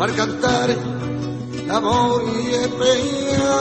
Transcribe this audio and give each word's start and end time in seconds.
para 0.00 0.12
cantar 0.14 0.70
amor 1.70 2.24
y 2.24 2.52
pena. 2.80 3.58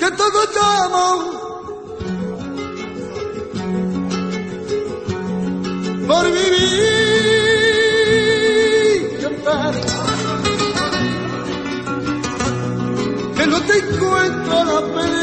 Que 0.00 0.08
todo 0.12 0.38
llamo 0.56 1.06
por 6.08 6.24
vivir 6.32 6.78
cantar 9.20 9.74
que 13.36 13.44
no 13.48 13.58
te 13.68 13.74
encuentro 13.80 14.64
la 14.64 14.80
felicidad 14.94 15.17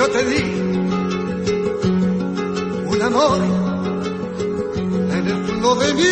Yo 0.00 0.08
te 0.08 0.24
di 0.24 0.40
un 2.86 3.02
amor 3.02 3.38
en 5.10 5.26
el 5.28 5.46
fondo 5.46 5.74
de 5.74 5.92
mi 5.92 6.02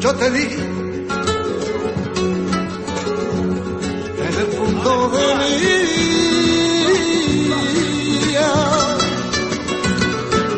Yo 0.00 0.14
te 0.14 0.30
di 0.30 0.46
en 4.26 4.34
el 4.42 4.46
punto 4.56 4.90
de 5.10 5.26
vida 8.28 8.50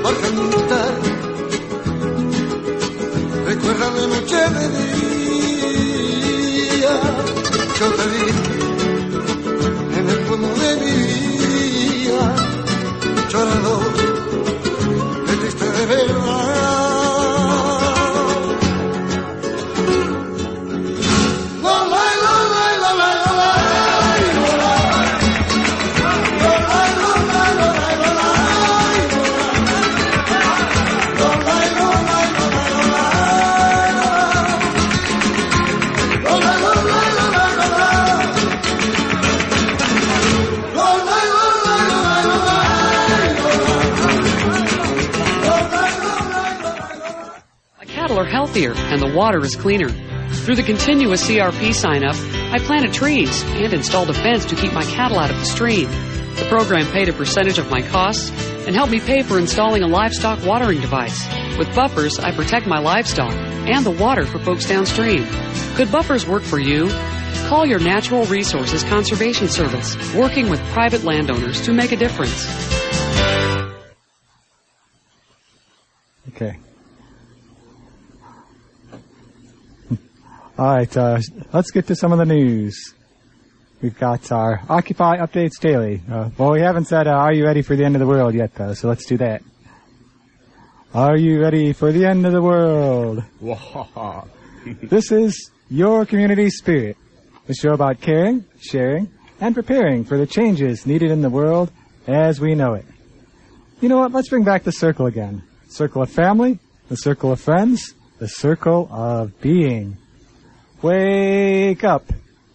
por 0.02 0.14
cantar. 0.20 0.94
Recuerda 3.46 3.86
la 3.90 4.04
noche 4.06 4.40
de 4.56 4.64
día. 6.78 6.94
Yo 7.78 7.86
te 7.92 8.04
di 8.10 8.57
water 49.18 49.40
is 49.40 49.56
cleaner. 49.56 49.88
Through 50.44 50.54
the 50.54 50.62
continuous 50.62 51.28
CRP 51.28 51.74
sign 51.74 52.04
up, 52.04 52.14
I 52.54 52.60
planted 52.60 52.92
trees 52.92 53.42
and 53.42 53.72
installed 53.72 54.10
a 54.10 54.14
fence 54.14 54.44
to 54.44 54.54
keep 54.54 54.72
my 54.72 54.84
cattle 54.84 55.18
out 55.18 55.28
of 55.28 55.36
the 55.40 55.44
stream. 55.44 55.90
The 56.36 56.46
program 56.48 56.86
paid 56.92 57.08
a 57.08 57.12
percentage 57.12 57.58
of 57.58 57.68
my 57.68 57.82
costs 57.82 58.30
and 58.64 58.76
helped 58.76 58.92
me 58.92 59.00
pay 59.00 59.22
for 59.22 59.36
installing 59.40 59.82
a 59.82 59.88
livestock 59.88 60.46
watering 60.46 60.80
device. 60.80 61.18
With 61.58 61.74
buffers, 61.74 62.20
I 62.20 62.30
protect 62.30 62.68
my 62.68 62.78
livestock 62.78 63.32
and 63.32 63.84
the 63.84 63.90
water 63.90 64.24
for 64.24 64.38
folks 64.38 64.68
downstream. 64.68 65.26
Could 65.74 65.90
buffers 65.90 66.24
work 66.24 66.44
for 66.44 66.60
you? 66.60 66.88
Call 67.48 67.66
your 67.66 67.80
Natural 67.80 68.24
Resources 68.26 68.84
Conservation 68.84 69.48
Service, 69.48 69.96
working 70.14 70.48
with 70.48 70.60
private 70.70 71.02
landowners 71.02 71.60
to 71.62 71.72
make 71.72 71.90
a 71.90 71.96
difference. 71.96 72.46
Okay. 76.28 76.56
All 80.58 80.66
right, 80.66 80.96
uh, 80.96 81.20
let's 81.52 81.70
get 81.70 81.86
to 81.86 81.94
some 81.94 82.10
of 82.10 82.18
the 82.18 82.24
news. 82.24 82.92
We've 83.80 83.96
got 83.96 84.32
our 84.32 84.60
Occupy 84.68 85.18
Updates 85.18 85.60
Daily. 85.60 86.02
Uh, 86.10 86.30
well, 86.36 86.50
we 86.50 86.60
haven't 86.62 86.86
said, 86.86 87.06
uh, 87.06 87.12
are 87.12 87.32
you 87.32 87.44
ready 87.44 87.62
for 87.62 87.76
the 87.76 87.84
end 87.84 87.94
of 87.94 88.00
the 88.00 88.08
world 88.08 88.34
yet, 88.34 88.56
though, 88.56 88.74
so 88.74 88.88
let's 88.88 89.06
do 89.06 89.16
that. 89.18 89.40
Are 90.92 91.16
you 91.16 91.40
ready 91.40 91.72
for 91.72 91.92
the 91.92 92.06
end 92.06 92.26
of 92.26 92.32
the 92.32 92.42
world? 92.42 93.22
this 94.82 95.12
is 95.12 95.52
Your 95.70 96.04
Community 96.04 96.50
Spirit, 96.50 96.96
a 97.48 97.54
show 97.54 97.70
about 97.70 98.00
caring, 98.00 98.44
sharing, 98.60 99.12
and 99.40 99.54
preparing 99.54 100.04
for 100.04 100.18
the 100.18 100.26
changes 100.26 100.86
needed 100.86 101.12
in 101.12 101.22
the 101.22 101.30
world 101.30 101.70
as 102.08 102.40
we 102.40 102.56
know 102.56 102.74
it. 102.74 102.84
You 103.80 103.88
know 103.88 103.98
what? 103.98 104.10
Let's 104.10 104.28
bring 104.28 104.42
back 104.42 104.64
the 104.64 104.72
circle 104.72 105.06
again. 105.06 105.44
Circle 105.68 106.02
of 106.02 106.10
family, 106.10 106.58
the 106.88 106.96
circle 106.96 107.30
of 107.30 107.40
friends, 107.40 107.94
the 108.18 108.26
circle 108.26 108.88
of 108.90 109.40
being. 109.40 109.96
Wake 110.82 111.82
up. 111.84 112.04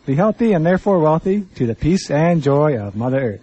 Be 0.05 0.15
healthy 0.15 0.53
and 0.53 0.65
therefore 0.65 0.99
wealthy 0.99 1.41
to 1.55 1.65
the 1.67 1.75
peace 1.75 2.09
and 2.09 2.41
joy 2.41 2.77
of 2.77 2.95
Mother 2.95 3.19
Earth. 3.33 3.41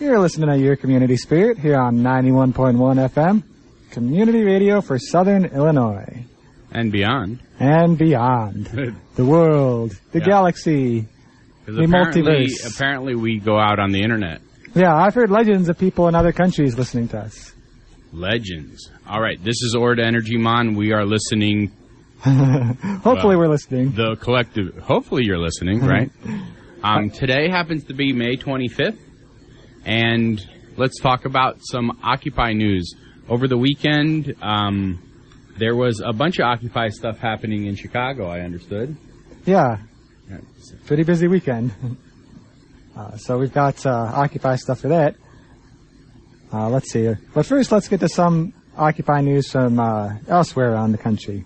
You're 0.00 0.18
listening 0.20 0.48
to 0.50 0.58
Your 0.58 0.76
Community 0.76 1.16
Spirit 1.16 1.58
here 1.58 1.76
on 1.76 1.98
91.1 1.98 3.08
FM, 3.10 3.42
community 3.90 4.42
radio 4.42 4.80
for 4.80 4.98
Southern 4.98 5.44
Illinois 5.46 6.24
and 6.72 6.90
beyond. 6.92 7.38
and 7.60 7.96
beyond. 7.98 8.66
the 9.16 9.24
world, 9.24 9.96
the 10.12 10.18
Yeah. 10.20 10.24
galaxy, 10.24 11.06
The 11.66 11.72
multiverse. 11.72 12.72
apparently 12.74 13.14
we 13.14 13.38
go 13.38 13.58
out 13.58 13.78
on 13.78 13.90
the 13.92 14.02
internet. 14.02 14.40
Yeah, 14.74 14.94
I've 14.94 15.14
heard 15.14 15.30
legends 15.30 15.68
of 15.68 15.78
people 15.78 16.08
in 16.08 16.14
other 16.16 16.32
countries 16.32 16.76
listening 16.76 17.08
to 17.08 17.18
us. 17.18 17.52
Legends. 18.12 18.90
All 19.08 19.20
right, 19.20 19.42
this 19.42 19.62
is 19.62 19.74
Orda 19.76 20.04
Energy 20.04 20.36
Mon. 20.36 20.74
We 20.74 20.92
are 20.92 21.04
listening. 21.04 21.70
Hopefully, 23.02 23.36
Well, 23.36 23.38
we're 23.38 23.48
listening. 23.48 23.92
The 23.92 24.16
collective. 24.16 24.78
Hopefully, 24.78 25.24
you're 25.26 25.38
listening, 25.38 25.80
right? 25.86 26.10
Um, 26.82 27.10
today 27.10 27.50
happens 27.50 27.84
to 27.84 27.94
be 27.94 28.14
May 28.14 28.36
25th, 28.36 28.96
and 29.84 30.40
let's 30.78 30.98
talk 31.00 31.26
about 31.26 31.58
some 31.60 31.98
Occupy 32.02 32.54
news. 32.54 32.94
Over 33.28 33.46
the 33.46 33.58
weekend, 33.58 34.34
um, 34.40 35.02
there 35.58 35.76
was 35.76 36.00
a 36.00 36.14
bunch 36.14 36.38
of 36.38 36.46
Occupy 36.46 36.88
stuff 36.88 37.18
happening 37.18 37.66
in 37.66 37.76
Chicago. 37.76 38.26
I 38.26 38.40
understood. 38.40 38.96
Yeah, 39.44 39.78
pretty 40.86 41.02
busy 41.02 41.28
weekend. 41.28 41.72
Uh, 42.96 43.18
so 43.18 43.36
we've 43.38 43.52
got 43.52 43.84
uh, 43.84 43.90
Occupy 44.14 44.56
stuff 44.56 44.80
for 44.80 44.88
that. 44.88 45.16
Uh, 46.52 46.70
let's 46.70 46.90
see. 46.90 47.12
But 47.34 47.44
first, 47.44 47.70
let's 47.70 47.88
get 47.88 48.00
to 48.00 48.08
some 48.08 48.54
Occupy 48.78 49.20
news 49.20 49.50
from 49.50 49.78
uh, 49.78 50.14
elsewhere 50.26 50.72
around 50.72 50.92
the 50.92 50.98
country. 50.98 51.44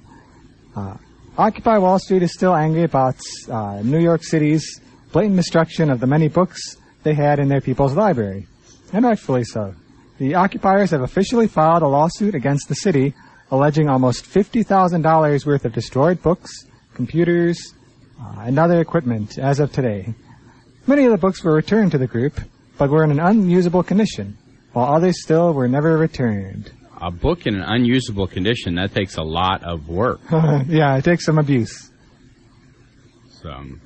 Uh, 0.78 0.96
Occupy 1.36 1.78
Wall 1.78 1.98
Street 1.98 2.22
is 2.22 2.32
still 2.32 2.54
angry 2.54 2.84
about 2.84 3.16
uh, 3.50 3.80
New 3.82 3.98
York 3.98 4.22
City's 4.22 4.80
blatant 5.12 5.36
destruction 5.36 5.90
of 5.90 5.98
the 5.98 6.06
many 6.06 6.28
books 6.28 6.76
they 7.02 7.14
had 7.14 7.40
in 7.40 7.48
their 7.48 7.60
people's 7.60 7.94
library, 7.94 8.46
and 8.92 9.04
rightfully 9.04 9.44
so. 9.44 9.74
The 10.18 10.34
occupiers 10.34 10.90
have 10.90 11.00
officially 11.02 11.48
filed 11.48 11.82
a 11.82 11.88
lawsuit 11.88 12.34
against 12.34 12.68
the 12.68 12.74
city, 12.76 13.14
alleging 13.50 13.88
almost 13.88 14.24
$50,000 14.24 15.46
worth 15.46 15.64
of 15.64 15.72
destroyed 15.72 16.22
books, 16.22 16.50
computers, 16.94 17.74
uh, 18.20 18.40
and 18.40 18.58
other 18.58 18.80
equipment 18.80 19.38
as 19.38 19.58
of 19.58 19.72
today. 19.72 20.14
Many 20.86 21.04
of 21.06 21.12
the 21.12 21.18
books 21.18 21.42
were 21.42 21.54
returned 21.54 21.92
to 21.92 21.98
the 21.98 22.06
group, 22.06 22.40
but 22.78 22.90
were 22.90 23.04
in 23.04 23.10
an 23.10 23.20
unusable 23.20 23.82
condition, 23.82 24.36
while 24.72 24.94
others 24.94 25.22
still 25.22 25.52
were 25.52 25.68
never 25.68 25.96
returned. 25.96 26.70
A 27.00 27.10
book 27.10 27.46
in 27.46 27.54
an 27.54 27.62
unusable 27.62 28.26
condition 28.26 28.74
that 28.74 28.94
takes 28.94 29.16
a 29.16 29.22
lot 29.22 29.62
of 29.62 29.88
work. 29.88 30.20
yeah, 30.30 30.96
it 30.96 31.04
takes 31.04 31.24
some 31.24 31.38
abuse. 31.38 31.90
So, 33.40 33.50
um, 33.50 33.80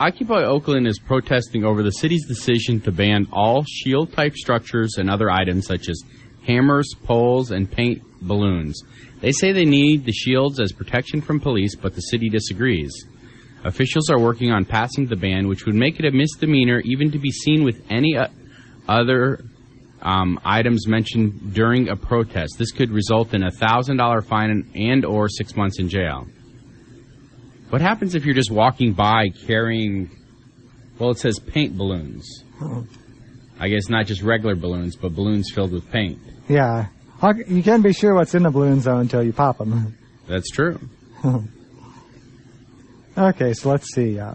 Occupy 0.00 0.44
Oakland 0.44 0.86
is 0.86 0.98
protesting 0.98 1.62
over 1.64 1.82
the 1.82 1.92
city's 1.92 2.26
decision 2.26 2.80
to 2.80 2.90
ban 2.90 3.28
all 3.32 3.64
shield 3.64 4.12
type 4.12 4.34
structures 4.34 4.94
and 4.96 5.10
other 5.10 5.30
items 5.30 5.66
such 5.66 5.88
as 5.88 6.02
hammers, 6.46 6.94
poles, 7.04 7.50
and 7.50 7.70
paint 7.70 8.02
balloons. 8.22 8.82
They 9.20 9.32
say 9.32 9.52
they 9.52 9.66
need 9.66 10.06
the 10.06 10.12
shields 10.12 10.58
as 10.58 10.72
protection 10.72 11.20
from 11.20 11.38
police, 11.38 11.76
but 11.76 11.94
the 11.94 12.00
city 12.00 12.30
disagrees. 12.30 12.90
Officials 13.64 14.08
are 14.08 14.18
working 14.18 14.50
on 14.50 14.64
passing 14.64 15.06
the 15.06 15.16
ban, 15.16 15.46
which 15.46 15.66
would 15.66 15.74
make 15.74 16.00
it 16.00 16.06
a 16.06 16.10
misdemeanor 16.10 16.80
even 16.80 17.10
to 17.10 17.18
be 17.18 17.30
seen 17.30 17.62
with 17.62 17.84
any 17.90 18.16
uh, 18.16 18.28
other 18.88 19.44
um, 20.02 20.38
items 20.44 20.86
mentioned 20.86 21.52
during 21.54 21.88
a 21.88 21.96
protest. 21.96 22.54
This 22.58 22.70
could 22.72 22.90
result 22.90 23.34
in 23.34 23.42
a 23.42 23.50
thousand 23.50 23.96
dollar 23.98 24.22
fine 24.22 24.70
and 24.74 25.04
or 25.04 25.28
six 25.28 25.56
months 25.56 25.78
in 25.78 25.88
jail. 25.88 26.26
What 27.70 27.80
happens 27.80 28.14
if 28.14 28.24
you're 28.24 28.34
just 28.34 28.50
walking 28.50 28.92
by 28.94 29.28
carrying? 29.46 30.10
Well, 30.98 31.10
it 31.10 31.18
says 31.18 31.38
paint 31.38 31.76
balloons. 31.76 32.26
I 33.58 33.68
guess 33.68 33.88
not 33.88 34.06
just 34.06 34.22
regular 34.22 34.54
balloons, 34.54 34.96
but 34.96 35.14
balloons 35.14 35.50
filled 35.54 35.72
with 35.72 35.90
paint. 35.90 36.18
Yeah. 36.48 36.86
How- 37.20 37.34
You 37.34 37.62
can't 37.62 37.82
be 37.82 37.92
sure 37.92 38.14
what's 38.14 38.34
in 38.34 38.42
the 38.42 38.50
balloons 38.50 38.84
though 38.84 38.98
until 38.98 39.22
you 39.22 39.32
pop 39.32 39.58
them. 39.58 39.96
That's 40.26 40.50
true. 40.50 40.78
Okay, 43.18 43.52
so 43.52 43.70
let's 43.70 43.92
see. 43.92 44.18
Uh, 44.18 44.34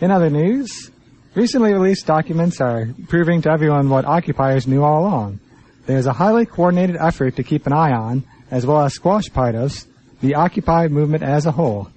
in 0.00 0.10
other 0.10 0.30
news, 0.30 0.90
recently 1.40 1.72
released 1.72 2.06
documents 2.06 2.60
are 2.60 2.86
proving 3.08 3.40
to 3.40 3.50
everyone 3.50 3.88
what 3.88 4.04
occupiers 4.04 4.66
knew 4.66 4.84
all 4.84 5.00
along. 5.00 5.40
There's 5.86 6.04
a 6.04 6.12
highly 6.12 6.44
coordinated 6.44 6.96
effort 7.00 7.36
to 7.36 7.42
keep 7.42 7.66
an 7.66 7.72
eye 7.72 7.92
on, 7.92 8.24
as 8.50 8.66
well 8.66 8.82
as 8.82 8.92
squash 8.92 9.32
part 9.32 9.54
of, 9.54 9.72
the 10.20 10.34
Occupy 10.34 10.88
movement 10.88 11.22
as 11.22 11.46
a 11.46 11.50
whole. 11.50 11.88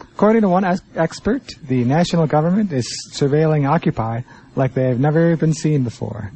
According 0.00 0.42
to 0.42 0.48
one 0.48 0.64
ex- 0.64 0.82
expert, 0.96 1.44
the 1.62 1.84
national 1.84 2.26
government 2.26 2.72
is 2.72 2.88
surveilling 3.14 3.70
Occupy 3.70 4.22
like 4.56 4.74
they 4.74 4.88
have 4.88 4.98
never 4.98 5.36
been 5.36 5.54
seen 5.54 5.84
before. 5.84 6.32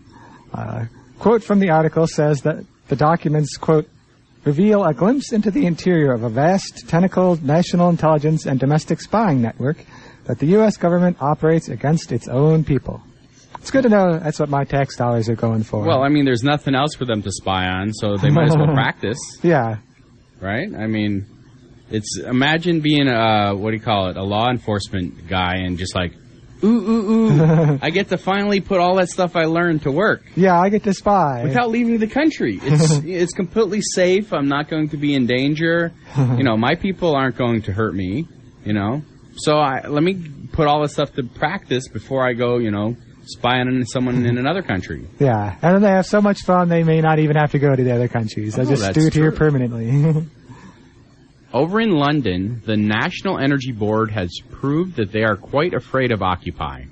Uh, 0.55 0.85
quote 1.19 1.43
from 1.43 1.59
the 1.59 1.71
article 1.71 2.07
says 2.07 2.43
that 2.43 2.65
the 2.87 2.95
documents, 2.95 3.57
quote, 3.57 3.89
reveal 4.45 4.85
a 4.85 4.95
glimpse 4.95 5.33
into 5.33 5.51
the 5.51 5.67
interior 5.67 6.13
of 6.13 6.23
a 6.23 6.29
vast, 6.29 6.89
tentacled 6.89 7.43
national 7.43 7.91
intelligence 7.91 8.47
and 8.47 8.61
domestic 8.61 9.01
spying 9.01 9.43
network 9.43 9.79
that 10.25 10.39
the 10.39 10.47
U.S. 10.49 10.77
government 10.77 11.17
operates 11.21 11.69
against 11.69 12.13
its 12.13 12.29
own 12.29 12.65
people. 12.65 13.03
It's 13.59 13.71
good 13.71 13.83
to 13.85 13.89
know 13.89 14.19
that's 14.19 14.41
what 14.41 14.49
my 14.49 14.65
tax 14.65 14.97
dollars 14.97 15.29
are 15.29 15.37
going 15.37 15.63
for. 15.63 15.85
Well, 15.85 16.03
I 16.03 16.09
mean, 16.09 16.25
there's 16.25 16.43
nothing 16.43 16.75
else 16.75 16.95
for 16.95 17.05
them 17.05 17.23
to 17.23 17.31
spy 17.31 17.67
on, 17.67 17.93
so 17.93 18.17
they 18.17 18.31
might 18.31 18.49
as 18.49 18.57
well 18.57 18.67
practice, 18.75 19.19
yeah, 19.43 19.77
right? 20.41 20.69
I 20.75 20.87
mean, 20.89 21.27
it's 21.91 22.19
imagine 22.19 22.81
being 22.81 23.07
a 23.09 23.55
what 23.55 23.71
do 23.71 23.77
you 23.77 23.83
call 23.83 24.09
it, 24.09 24.17
a 24.17 24.23
law 24.25 24.49
enforcement 24.51 25.29
guy, 25.29 25.59
and 25.59 25.79
just 25.79 25.95
like, 25.95 26.13
ooh 26.65 26.69
ooh 26.69 27.11
ooh, 27.13 27.79
I 27.83 27.91
get 27.91 28.09
to 28.09 28.19
finally 28.19 28.61
put 28.61 28.81
all 28.81 28.97
that 28.97 29.11
stuff 29.11 29.37
I 29.37 29.45
learned 29.45 29.83
to 29.83 29.93
work. 29.93 30.23
yeah, 30.35 30.59
I 30.59 30.69
get 30.69 30.83
to 30.85 30.93
spy. 30.95 31.45
without 31.45 31.71
leaving 31.71 31.99
the 31.99 32.09
country. 32.09 32.59
It's 32.61 32.91
it's 33.05 33.33
completely 33.33 33.81
safe. 33.81 34.33
I'm 34.33 34.49
not 34.49 34.69
going 34.69 34.89
to 34.89 34.97
be 34.97 35.15
in 35.15 35.27
danger. 35.27 35.93
You 36.17 36.43
know, 36.43 36.57
my 36.57 36.75
people 36.75 37.15
aren't 37.15 37.37
going 37.37 37.63
to 37.63 37.73
hurt 37.73 37.95
me. 37.95 38.27
You 38.65 38.73
know, 38.73 39.03
so 39.37 39.57
I 39.59 39.87
let 39.89 40.03
me 40.03 40.15
put 40.53 40.67
all 40.67 40.83
this 40.83 40.93
stuff 40.93 41.13
to 41.15 41.23
practice 41.25 41.89
before 41.89 42.27
I 42.27 42.33
go. 42.35 42.59
You 42.59 42.71
know, 42.71 42.97
spying 43.25 43.69
on 43.69 43.85
someone 43.87 44.25
in 44.27 44.39
another 44.39 44.63
country. 44.63 45.07
yeah, 45.19 45.57
and 45.63 45.75
then 45.77 45.83
they 45.83 45.89
have 45.91 46.07
so 46.07 46.21
much 46.21 46.43
fun 46.43 46.69
they 46.69 46.83
may 46.83 47.01
not 47.01 47.19
even 47.19 47.37
have 47.37 47.53
to 47.53 47.59
go 47.59 47.75
to 47.75 47.83
the 47.85 47.93
other 47.95 48.09
countries. 48.09 48.55
They'll 48.57 48.67
Oh, 48.67 48.75
just 48.75 48.95
do 48.95 49.07
it 49.07 49.15
here 49.15 49.33
permanently. 49.33 50.27
Over 51.53 51.81
in 51.81 51.91
London, 51.91 52.63
the 52.65 52.77
National 52.79 53.39
Energy 53.39 53.73
Board 53.73 54.11
has 54.11 54.31
proved 54.51 54.97
that 54.97 55.13
they 55.13 55.23
are 55.23 55.37
quite 55.37 55.75
afraid 55.75 56.11
of 56.11 56.23
Occupy. 56.23 56.85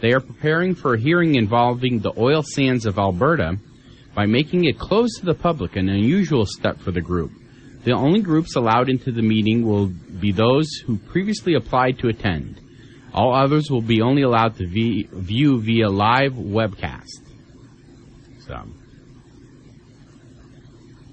They 0.00 0.12
are 0.12 0.18
preparing 0.20 0.74
for 0.74 0.94
a 0.94 0.98
hearing 0.98 1.36
involving 1.36 2.00
the 2.00 2.12
oil 2.18 2.42
sands 2.42 2.84
of 2.84 2.98
Alberta 2.98 3.58
by 4.14 4.26
making 4.26 4.64
it 4.64 4.76
closed 4.78 5.20
to 5.20 5.26
the 5.26 5.34
public, 5.34 5.76
an 5.76 5.88
unusual 5.88 6.46
step 6.46 6.80
for 6.80 6.90
the 6.90 7.00
group. 7.00 7.30
The 7.84 7.92
only 7.92 8.20
groups 8.20 8.54
allowed 8.56 8.88
into 8.88 9.10
the 9.10 9.22
meeting 9.22 9.66
will 9.66 9.86
be 9.86 10.30
those 10.32 10.68
who 10.86 10.96
previously 10.98 11.54
applied 11.54 11.98
to 11.98 12.08
attend. 12.08 12.60
All 13.12 13.34
others 13.34 13.70
will 13.70 13.82
be 13.82 14.00
only 14.00 14.22
allowed 14.22 14.56
to 14.58 14.66
vi- 14.66 15.08
view 15.12 15.60
via 15.60 15.88
live 15.88 16.32
webcast. 16.32 17.20
So, 18.46 18.62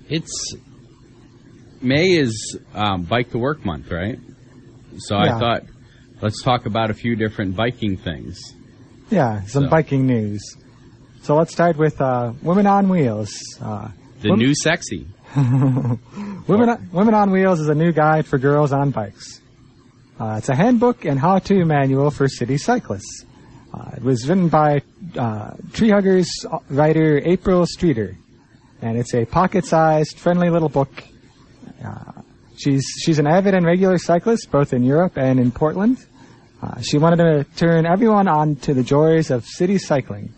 it's 0.09 0.55
May 1.81 2.17
is 2.17 2.57
um, 2.73 3.03
Bike 3.03 3.31
to 3.31 3.37
Work 3.37 3.65
Month, 3.65 3.91
right? 3.91 4.19
So 4.97 5.15
Yeah. 5.17 5.35
I 5.35 5.39
thought, 5.39 5.63
let's 6.21 6.41
talk 6.43 6.65
about 6.65 6.89
a 6.89 6.93
few 6.93 7.15
different 7.15 7.55
biking 7.55 7.97
things. 7.97 8.39
yeah, 9.09 9.41
some 9.45 9.63
So. 9.65 9.69
biking 9.69 10.05
news. 10.05 10.41
So 11.21 11.35
let's 11.35 11.51
start 11.51 11.77
with 11.77 11.99
uh, 12.01 12.33
Women 12.41 12.65
on 12.67 12.89
Wheels. 12.89 13.31
Uh, 13.61 13.89
The 14.21 14.35
new 14.35 14.53
sexy. 14.55 15.05
Women, 15.35 16.69
on, 16.69 16.89
Women 16.91 17.13
on 17.13 17.29
Wheels 17.29 17.59
is 17.59 17.69
a 17.69 17.75
new 17.75 17.91
guide 17.91 18.25
for 18.25 18.39
girls 18.39 18.73
on 18.73 18.89
bikes. 18.89 19.41
Uh, 20.19 20.35
it's 20.39 20.49
a 20.49 20.55
handbook 20.55 21.05
and 21.05 21.19
how-to 21.19 21.65
manual 21.65 22.09
for 22.09 22.27
city 22.27 22.57
cyclists. 22.57 23.25
Uh, 23.71 23.91
it 23.95 24.01
was 24.01 24.27
written 24.27 24.49
by 24.49 24.81
uh, 25.15 25.51
Tree 25.71 25.91
Huggers 25.91 26.27
writer 26.69 27.21
April 27.23 27.67
Streeter, 27.67 28.17
and 28.81 28.97
it's 28.97 29.13
a 29.13 29.25
pocket-sized, 29.25 30.17
friendly 30.17 30.49
little 30.49 30.67
book. 30.67 30.89
Uh, 31.85 32.23
she's 32.57 32.83
she's 33.03 33.19
an 33.19 33.27
avid 33.27 33.53
and 33.53 33.63
regular 33.63 33.99
cyclist, 33.99 34.49
both 34.49 34.73
in 34.73 34.83
Europe 34.83 35.15
and 35.15 35.39
in 35.39 35.51
Portland. 35.51 36.03
Uh, 36.63 36.81
she 36.81 36.97
wanted 36.97 37.17
to 37.17 37.43
turn 37.55 37.85
everyone 37.85 38.27
on 38.27 38.55
to 38.55 38.73
the 38.73 38.83
joys 38.83 39.29
of 39.29 39.45
city 39.45 39.77
cycling, 39.77 40.33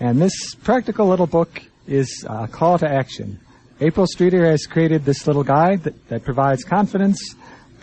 and 0.00 0.20
this 0.20 0.56
practical 0.56 1.06
little 1.06 1.28
book 1.28 1.62
is 1.86 2.26
a 2.28 2.48
call 2.48 2.78
to 2.78 2.90
action. 2.90 3.38
April 3.80 4.06
Streeter 4.06 4.44
has 4.48 4.66
created 4.66 5.04
this 5.04 5.26
little 5.26 5.42
guide 5.42 5.82
that, 5.82 6.08
that 6.08 6.24
provides 6.24 6.62
confidence, 6.62 7.34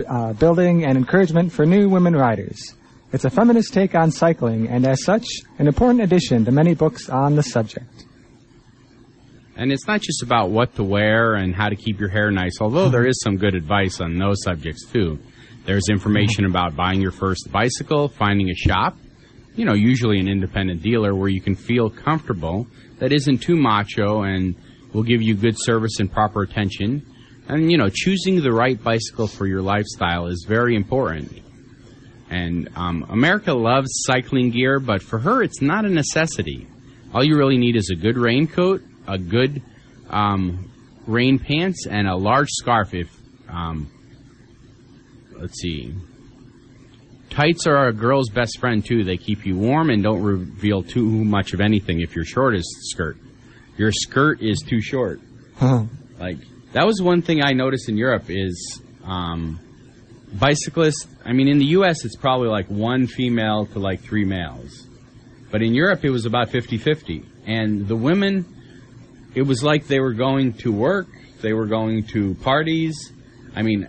uh, 0.08 0.34
building, 0.34 0.86
and 0.86 0.98
encouragement 0.98 1.52
for 1.52 1.66
new 1.66 1.90
women 1.90 2.16
riders. 2.16 2.76
It's 3.12 3.26
a 3.26 3.30
feminist 3.30 3.74
take 3.74 3.94
on 3.94 4.10
cycling, 4.10 4.68
and 4.68 4.88
as 4.88 5.04
such, 5.04 5.26
an 5.60 5.68
important 5.68 6.02
addition 6.02 6.46
to 6.46 6.52
many 6.52 6.76
books 6.76 7.10
on 7.10 7.36
the 7.36 7.44
subject. 7.44 8.06
And 9.58 9.72
it's 9.72 9.86
not 9.86 10.02
just 10.02 10.24
about 10.24 10.50
what 10.50 10.76
to 10.76 10.84
wear 10.84 11.34
and 11.36 11.54
how 11.54 11.68
to 11.68 11.76
keep 11.76 12.00
your 12.00 12.10
hair 12.10 12.32
nice, 12.32 12.62
although 12.62 12.88
there 12.88 13.06
is 13.06 13.22
some 13.22 13.36
good 13.36 13.54
advice 13.54 14.00
on 14.00 14.18
those 14.18 14.42
subjects 14.44 14.86
too. 14.86 15.20
There's 15.66 15.90
information 15.90 16.46
about 16.46 16.76
buying 16.76 17.02
your 17.02 17.12
first 17.12 17.52
bicycle, 17.52 18.08
finding 18.08 18.50
a 18.50 18.56
shop, 18.56 18.98
you 19.56 19.66
know, 19.66 19.74
usually 19.74 20.20
an 20.20 20.30
independent 20.30 20.82
dealer 20.82 21.14
where 21.14 21.28
you 21.28 21.42
can 21.42 21.56
feel 21.56 21.90
comfortable, 21.90 22.66
that 23.00 23.12
isn't 23.12 23.40
too 23.40 23.58
macho 23.58 24.24
and 24.24 24.56
will 24.94 25.04
give 25.04 25.22
you 25.22 25.36
good 25.36 25.56
service 25.58 26.00
and 26.00 26.12
proper 26.12 26.42
attention. 26.42 27.06
And, 27.48 27.72
you 27.72 27.78
know, 27.78 27.90
choosing 27.90 28.42
the 28.42 28.52
right 28.52 28.82
bicycle 28.82 29.28
for 29.28 29.46
your 29.46 29.62
lifestyle 29.62 30.28
is 30.28 30.46
very 30.48 30.76
important. 30.76 31.42
And 32.30 32.70
um, 32.76 33.06
America 33.10 33.54
loves 33.54 33.90
cycling 34.06 34.52
gear, 34.52 34.80
but 34.80 35.04
for 35.04 35.20
her, 35.20 35.44
it's 35.44 35.62
not 35.62 35.86
a 35.86 35.90
necessity. 35.90 36.68
All 37.14 37.24
you 37.24 37.36
really 37.38 37.58
need 37.58 37.76
is 37.76 37.90
a 37.92 37.96
good 37.96 38.18
raincoat, 38.18 38.82
a 39.06 39.18
good 39.18 39.62
um, 40.10 40.72
rain 41.08 41.40
pants, 41.40 41.88
and 41.88 42.08
a 42.08 42.16
large 42.16 42.48
scarf. 42.50 42.94
If 42.94 43.10
um, 43.50 43.92
let's 45.38 45.60
see, 45.60 45.94
tights 47.30 47.68
are 47.68 47.88
a 47.88 47.94
girl's 47.94 48.30
best 48.30 48.60
friend 48.60 48.86
too. 48.86 49.04
They 49.04 49.18
keep 49.18 49.46
you 49.46 49.58
warm 49.58 49.90
and 49.90 50.02
don't 50.02 50.22
reveal 50.22 50.84
too 50.84 51.06
much 51.06 51.54
of 51.54 51.60
anything. 51.60 52.00
If 52.00 52.16
your 52.16 52.24
short 52.24 52.56
is 52.56 52.66
skirt, 52.92 53.18
your 53.78 53.92
skirt 53.92 54.42
is 54.42 54.60
too 54.68 54.82
short. 54.82 55.20
Like 56.20 56.38
that 56.74 56.86
was 56.86 57.02
one 57.02 57.22
thing 57.22 57.44
I 57.44 57.52
noticed 57.52 57.90
in 57.90 57.98
Europe 57.98 58.26
is 58.30 58.82
um, 59.04 59.60
bicyclists. 60.34 61.08
I 61.26 61.34
mean, 61.34 61.48
in 61.48 61.58
the 61.58 61.66
U.S., 61.78 62.06
it's 62.06 62.16
probably 62.16 62.48
like 62.48 62.68
one 62.68 63.08
female 63.08 63.66
to 63.68 63.80
like 63.80 64.02
three 64.02 64.26
males, 64.26 64.88
but 65.52 65.62
in 65.62 65.74
Europe, 65.74 66.06
it 66.06 66.10
was 66.10 66.26
about 66.26 66.50
50-50. 66.50 67.26
And 67.46 67.88
the 67.88 67.96
women, 67.96 68.46
it 69.36 69.42
was 69.44 69.64
like 69.64 69.88
they 69.88 70.00
were 70.00 70.14
going 70.14 70.54
to 70.54 70.72
work, 70.72 71.08
they 71.42 71.54
were 71.54 71.66
going 71.66 72.04
to 72.08 72.36
parties. 72.36 73.12
I 73.56 73.64
mean, 73.64 73.88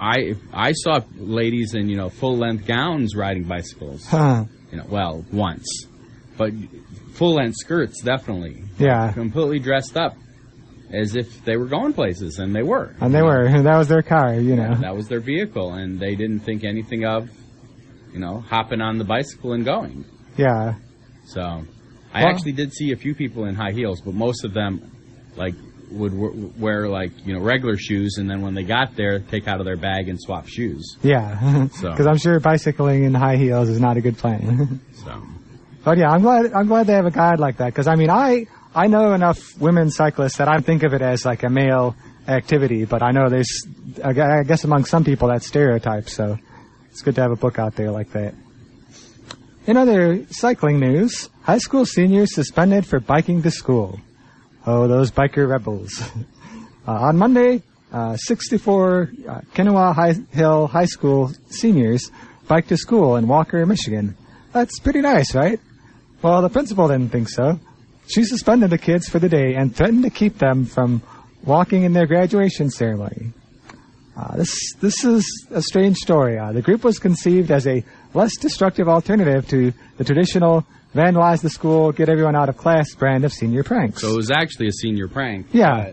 I 0.00 0.34
I 0.52 0.72
saw 0.72 1.00
ladies 1.16 1.74
in 1.74 1.88
you 1.88 1.96
know 1.96 2.08
full 2.08 2.36
length 2.36 2.66
gowns 2.66 3.16
riding 3.16 3.44
bicycles. 3.44 4.06
Huh. 4.06 4.44
You 4.70 4.78
know, 4.78 4.86
well, 4.88 5.24
once, 5.32 5.86
but 6.36 6.52
full 7.18 7.34
length 7.34 7.56
skirts 7.58 8.00
definitely 8.02 8.62
Yeah. 8.78 9.12
completely 9.12 9.58
dressed 9.58 9.96
up 9.96 10.16
as 10.92 11.16
if 11.16 11.44
they 11.44 11.56
were 11.56 11.66
going 11.66 11.92
places, 11.92 12.38
and 12.38 12.54
they 12.54 12.62
were. 12.62 12.94
And 13.00 13.12
they 13.14 13.20
were. 13.22 13.46
That 13.62 13.76
was 13.76 13.88
their 13.88 14.00
car, 14.02 14.34
you 14.34 14.56
know. 14.56 14.74
That 14.80 14.96
was 14.96 15.06
their 15.08 15.20
vehicle, 15.20 15.74
and 15.74 16.00
they 16.00 16.14
didn't 16.14 16.40
think 16.40 16.64
anything 16.64 17.04
of, 17.04 17.28
you 18.14 18.20
know, 18.20 18.40
hopping 18.40 18.80
on 18.80 18.96
the 18.96 19.04
bicycle 19.04 19.52
and 19.52 19.64
going. 19.66 20.06
Yeah. 20.38 20.74
So, 21.26 21.42
I 22.14 22.22
Well- 22.24 22.30
actually 22.32 22.52
did 22.52 22.72
see 22.72 22.92
a 22.92 22.96
few 22.96 23.14
people 23.14 23.44
in 23.44 23.54
high 23.54 23.72
heels, 23.72 24.00
but 24.00 24.14
most 24.14 24.44
of 24.46 24.54
them, 24.54 24.80
like, 25.36 25.54
would 25.90 26.12
w- 26.12 26.52
wear 26.58 26.86
like 26.88 27.12
you 27.26 27.32
know 27.34 27.40
regular 27.40 27.76
shoes, 27.78 28.16
and 28.18 28.28
then 28.28 28.42
when 28.42 28.52
they 28.54 28.62
got 28.62 28.94
there, 28.96 29.20
take 29.20 29.48
out 29.48 29.58
of 29.58 29.64
their 29.64 29.76
bag 29.76 30.08
and 30.10 30.18
swap 30.20 30.46
shoes. 30.46 30.96
Yeah. 31.02 31.68
So- 31.80 31.90
Because 31.90 32.06
I'm 32.06 32.18
sure 32.18 32.38
bicycling 32.40 33.04
in 33.04 33.14
high 33.14 33.36
heels 33.36 33.68
is 33.70 33.80
not 33.80 33.96
a 33.96 34.00
good 34.02 34.16
plan. 34.18 34.80
So, 35.04 35.22
but 35.84 35.98
yeah, 35.98 36.10
I'm 36.10 36.22
glad. 36.22 36.52
I'm 36.52 36.66
glad 36.66 36.86
they 36.86 36.94
have 36.94 37.06
a 37.06 37.10
guide 37.10 37.40
like 37.40 37.58
that. 37.58 37.66
Because 37.66 37.86
I 37.86 37.94
mean, 37.94 38.10
I 38.10 38.46
I 38.74 38.86
know 38.86 39.12
enough 39.12 39.38
women 39.58 39.90
cyclists 39.90 40.36
that 40.38 40.48
I 40.48 40.60
think 40.60 40.82
of 40.82 40.94
it 40.94 41.02
as 41.02 41.24
like 41.24 41.42
a 41.42 41.48
male 41.48 41.96
activity. 42.26 42.84
But 42.84 43.02
I 43.02 43.10
know 43.10 43.28
there's, 43.28 43.66
I 44.04 44.12
guess, 44.12 44.64
among 44.64 44.84
some 44.84 45.04
people 45.04 45.28
that's 45.28 45.46
stereotype. 45.46 46.08
So 46.08 46.38
it's 46.90 47.02
good 47.02 47.14
to 47.16 47.22
have 47.22 47.32
a 47.32 47.36
book 47.36 47.58
out 47.58 47.74
there 47.76 47.90
like 47.90 48.10
that. 48.12 48.34
In 49.66 49.76
other 49.76 50.26
cycling 50.30 50.80
news, 50.80 51.28
high 51.42 51.58
school 51.58 51.84
seniors 51.84 52.34
suspended 52.34 52.86
for 52.86 53.00
biking 53.00 53.42
to 53.42 53.50
school. 53.50 54.00
Oh, 54.66 54.88
those 54.88 55.10
biker 55.10 55.48
rebels. 55.48 56.02
Uh, 56.86 57.08
on 57.08 57.18
Monday, 57.18 57.62
uh, 57.92 58.16
64 58.16 59.10
uh, 59.28 59.40
Kenowa 59.54 59.94
High 59.94 60.14
Hill 60.32 60.66
High 60.68 60.86
School 60.86 61.30
seniors 61.50 62.10
biked 62.46 62.70
to 62.70 62.78
school 62.78 63.16
in 63.16 63.28
Walker, 63.28 63.66
Michigan. 63.66 64.16
That's 64.52 64.78
pretty 64.80 65.02
nice, 65.02 65.34
right? 65.34 65.60
Well, 66.22 66.42
the 66.42 66.48
principal 66.48 66.88
didn't 66.88 67.10
think 67.10 67.28
so. 67.28 67.58
She 68.08 68.24
suspended 68.24 68.70
the 68.70 68.78
kids 68.78 69.08
for 69.08 69.18
the 69.18 69.28
day 69.28 69.54
and 69.54 69.74
threatened 69.74 70.04
to 70.04 70.10
keep 70.10 70.38
them 70.38 70.64
from 70.64 71.02
walking 71.44 71.82
in 71.84 71.92
their 71.92 72.06
graduation 72.06 72.70
ceremony. 72.70 73.32
Uh, 74.16 74.36
this 74.36 74.74
this 74.80 75.04
is 75.04 75.46
a 75.50 75.62
strange 75.62 75.96
story. 75.96 76.38
Uh, 76.38 76.50
the 76.50 76.62
group 76.62 76.82
was 76.82 76.98
conceived 76.98 77.52
as 77.52 77.66
a 77.68 77.84
less 78.14 78.36
destructive 78.36 78.88
alternative 78.88 79.46
to 79.48 79.72
the 79.96 80.04
traditional 80.04 80.66
vandalize 80.94 81.42
the 81.42 81.50
school, 81.50 81.92
get 81.92 82.08
everyone 82.08 82.34
out 82.34 82.48
of 82.48 82.56
class 82.56 82.94
brand 82.94 83.24
of 83.24 83.32
senior 83.32 83.62
pranks. 83.62 84.00
so 84.00 84.12
it 84.12 84.16
was 84.16 84.30
actually 84.30 84.68
a 84.68 84.72
senior 84.72 85.06
prank. 85.06 85.46
Yeah, 85.52 85.92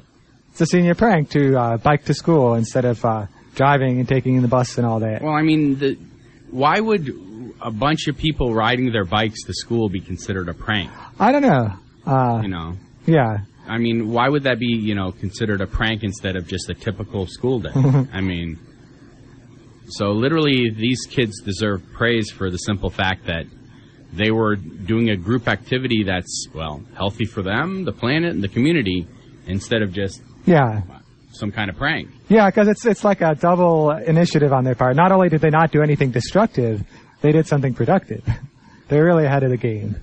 it's 0.52 0.62
a 0.62 0.66
senior 0.66 0.96
prank 0.96 1.30
to 1.32 1.56
uh, 1.58 1.78
bike 1.78 2.06
to 2.06 2.14
school 2.14 2.56
instead 2.56 2.86
of 2.86 3.04
uh, 3.04 3.28
driving 3.56 4.00
and 4.00 4.08
taking 4.08 4.42
the 4.42 4.48
bus 4.48 4.78
and 4.78 4.88
all 4.88 5.00
that. 5.02 5.22
Well, 5.22 5.34
I 5.34 5.42
mean, 5.42 5.78
the, 5.78 5.98
why 6.50 6.80
would 6.80 7.08
a 7.66 7.72
bunch 7.72 8.08
of 8.08 8.16
people 8.18 8.54
riding 8.54 8.92
their 8.92 9.06
bikes 9.06 9.44
to 9.46 9.54
school 9.54 9.90
be 9.90 10.00
considered 10.00 10.48
a 10.50 10.54
prank? 10.54 10.92
I 11.20 11.32
don't 11.32 11.42
know. 11.42 11.74
Uh, 12.06 12.40
You 12.44 12.50
know, 12.50 12.78
yeah, 13.08 13.40
I 13.68 13.78
mean, 13.80 14.10
why 14.12 14.30
would 14.30 14.44
that 14.44 14.60
be, 14.60 14.68
you 14.68 14.94
know, 14.96 15.12
considered 15.12 15.62
a 15.62 15.68
prank 15.68 16.04
instead 16.04 16.36
of 16.36 16.48
just 16.48 16.70
a 16.70 16.74
typical 16.76 17.26
school 17.28 17.60
day? 17.60 17.72
I 18.14 18.22
mean, 18.22 18.60
so 19.88 20.12
literally, 20.12 20.70
these 20.70 21.02
kids 21.10 21.42
deserve 21.42 21.82
praise 21.94 22.30
for 22.32 22.50
the 22.52 22.58
simple 22.58 22.90
fact 22.90 23.26
that 23.26 23.46
they 24.14 24.32
were 24.32 24.56
doing 24.56 25.10
a 25.10 25.16
group 25.18 25.48
activity 25.48 26.04
that's, 26.04 26.48
well, 26.54 26.84
healthy 26.96 27.26
for 27.26 27.42
them, 27.44 27.84
the 27.86 27.92
planet, 27.92 28.32
and 28.34 28.44
the 28.44 28.48
community, 28.48 29.08
instead 29.48 29.82
of 29.82 29.94
just 29.94 30.22
yeah, 30.46 30.82
some 31.32 31.52
kind 31.52 31.70
of 31.70 31.76
prank. 31.76 32.10
yeah. 32.30 32.48
Because 32.50 32.68
it's 32.68 32.86
it's 32.86 33.04
like 33.04 33.22
a 33.22 33.36
double 33.36 33.92
initiative 33.92 34.54
on 34.54 34.64
their 34.64 34.76
part. 34.76 34.96
Not 34.96 35.12
only 35.12 35.30
did 35.30 35.42
they 35.42 35.50
not 35.50 35.72
do 35.72 35.82
anything 35.82 36.12
destructive, 36.12 36.84
they 37.26 37.32
did 37.32 37.48
something 37.48 37.74
productive. 37.74 38.24
They're 38.88 39.04
really 39.04 39.26
ahead 39.26 39.42
of 39.42 39.50
the 39.50 39.58
game, 39.58 39.96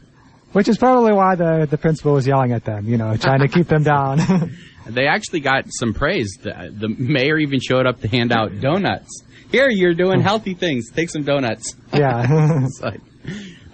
which 0.52 0.68
is 0.68 0.76
probably 0.76 1.12
why 1.12 1.36
the 1.36 1.68
the 1.70 1.78
principal 1.78 2.14
was 2.14 2.26
yelling 2.26 2.52
at 2.52 2.64
them. 2.64 2.88
You 2.88 2.96
know, 2.96 3.16
trying 3.16 3.40
to 3.40 3.48
keep 3.48 3.68
them 3.68 3.84
down. 3.84 4.18
They 4.84 5.06
actually 5.06 5.38
got 5.38 5.66
some 5.68 5.94
praise. 5.94 6.36
The, 6.42 6.74
the 6.76 6.88
mayor 6.88 7.38
even 7.38 7.60
showed 7.60 7.86
up 7.86 8.00
to 8.00 8.08
hand 8.08 8.32
out 8.32 8.60
donuts. 8.60 9.22
Here, 9.52 9.68
you're 9.70 9.94
doing 9.94 10.20
healthy 10.20 10.54
things. 10.54 10.90
Take 10.90 11.08
some 11.08 11.22
donuts. 11.22 11.76
yeah. 11.94 12.66
Like, 12.82 13.00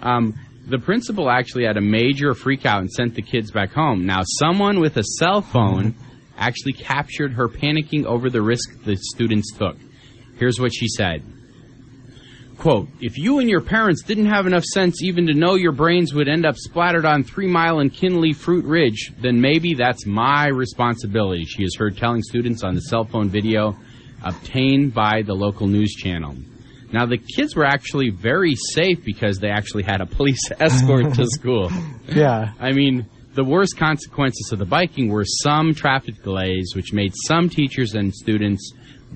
um, 0.03 0.35
the 0.67 0.77
principal 0.77 1.31
actually 1.31 1.65
had 1.65 1.77
a 1.77 1.81
major 1.81 2.35
freak 2.35 2.63
out 2.63 2.81
and 2.81 2.91
sent 2.91 3.15
the 3.15 3.23
kids 3.23 3.49
back 3.49 3.71
home. 3.71 4.05
Now, 4.05 4.21
someone 4.23 4.79
with 4.79 4.97
a 4.97 5.03
cell 5.03 5.41
phone 5.41 5.95
actually 6.37 6.73
captured 6.73 7.33
her 7.33 7.47
panicking 7.47 8.05
over 8.05 8.29
the 8.29 8.43
risk 8.43 8.83
the 8.83 8.95
students 8.95 9.51
took. 9.57 9.77
Here's 10.37 10.59
what 10.59 10.71
she 10.75 10.87
said. 10.89 11.23
Quote, 12.59 12.89
if 12.99 13.17
you 13.17 13.39
and 13.39 13.49
your 13.49 13.61
parents 13.61 14.03
didn't 14.03 14.25
have 14.25 14.45
enough 14.45 14.65
sense 14.65 15.01
even 15.01 15.25
to 15.27 15.33
know 15.33 15.55
your 15.55 15.71
brains 15.71 16.13
would 16.13 16.27
end 16.27 16.45
up 16.45 16.57
splattered 16.57 17.05
on 17.05 17.23
Three 17.23 17.47
Mile 17.47 17.79
and 17.79 17.91
Kinley 17.91 18.33
Fruit 18.33 18.65
Ridge, 18.65 19.13
then 19.21 19.39
maybe 19.39 19.75
that's 19.75 20.05
my 20.05 20.47
responsibility, 20.47 21.45
she 21.45 21.63
is 21.63 21.75
heard 21.77 21.95
telling 21.95 22.21
students 22.21 22.61
on 22.61 22.75
the 22.75 22.81
cell 22.81 23.05
phone 23.05 23.29
video 23.29 23.77
obtained 24.25 24.93
by 24.93 25.21
the 25.21 25.33
local 25.33 25.67
news 25.67 25.93
channel. 25.95 26.35
Now, 26.91 27.05
the 27.05 27.17
kids 27.17 27.55
were 27.55 27.65
actually 27.65 28.09
very 28.09 28.55
safe 28.73 29.05
because 29.05 29.39
they 29.39 29.49
actually 29.49 29.83
had 29.83 30.01
a 30.01 30.05
police 30.05 30.41
escort 30.59 31.13
to 31.13 31.25
school. 31.29 31.71
yeah. 32.07 32.53
I 32.59 32.73
mean, 32.73 33.05
the 33.35 33.43
worst 33.45 33.77
consequences 33.77 34.49
of 34.51 34.59
the 34.59 34.65
biking 34.65 35.07
were 35.07 35.23
some 35.23 35.73
traffic 35.73 36.23
delays, 36.23 36.73
which 36.75 36.91
made 36.91 37.13
some 37.25 37.47
teachers 37.47 37.93
and 37.93 38.13
students, 38.13 38.73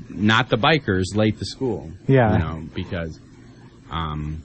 not 0.07 0.47
the 0.49 0.57
bikers, 0.57 1.13
late 1.13 1.39
to 1.39 1.45
school. 1.45 1.91
Yeah. 2.07 2.31
You 2.31 2.39
know, 2.39 2.67
because, 2.73 3.19
um, 3.91 4.43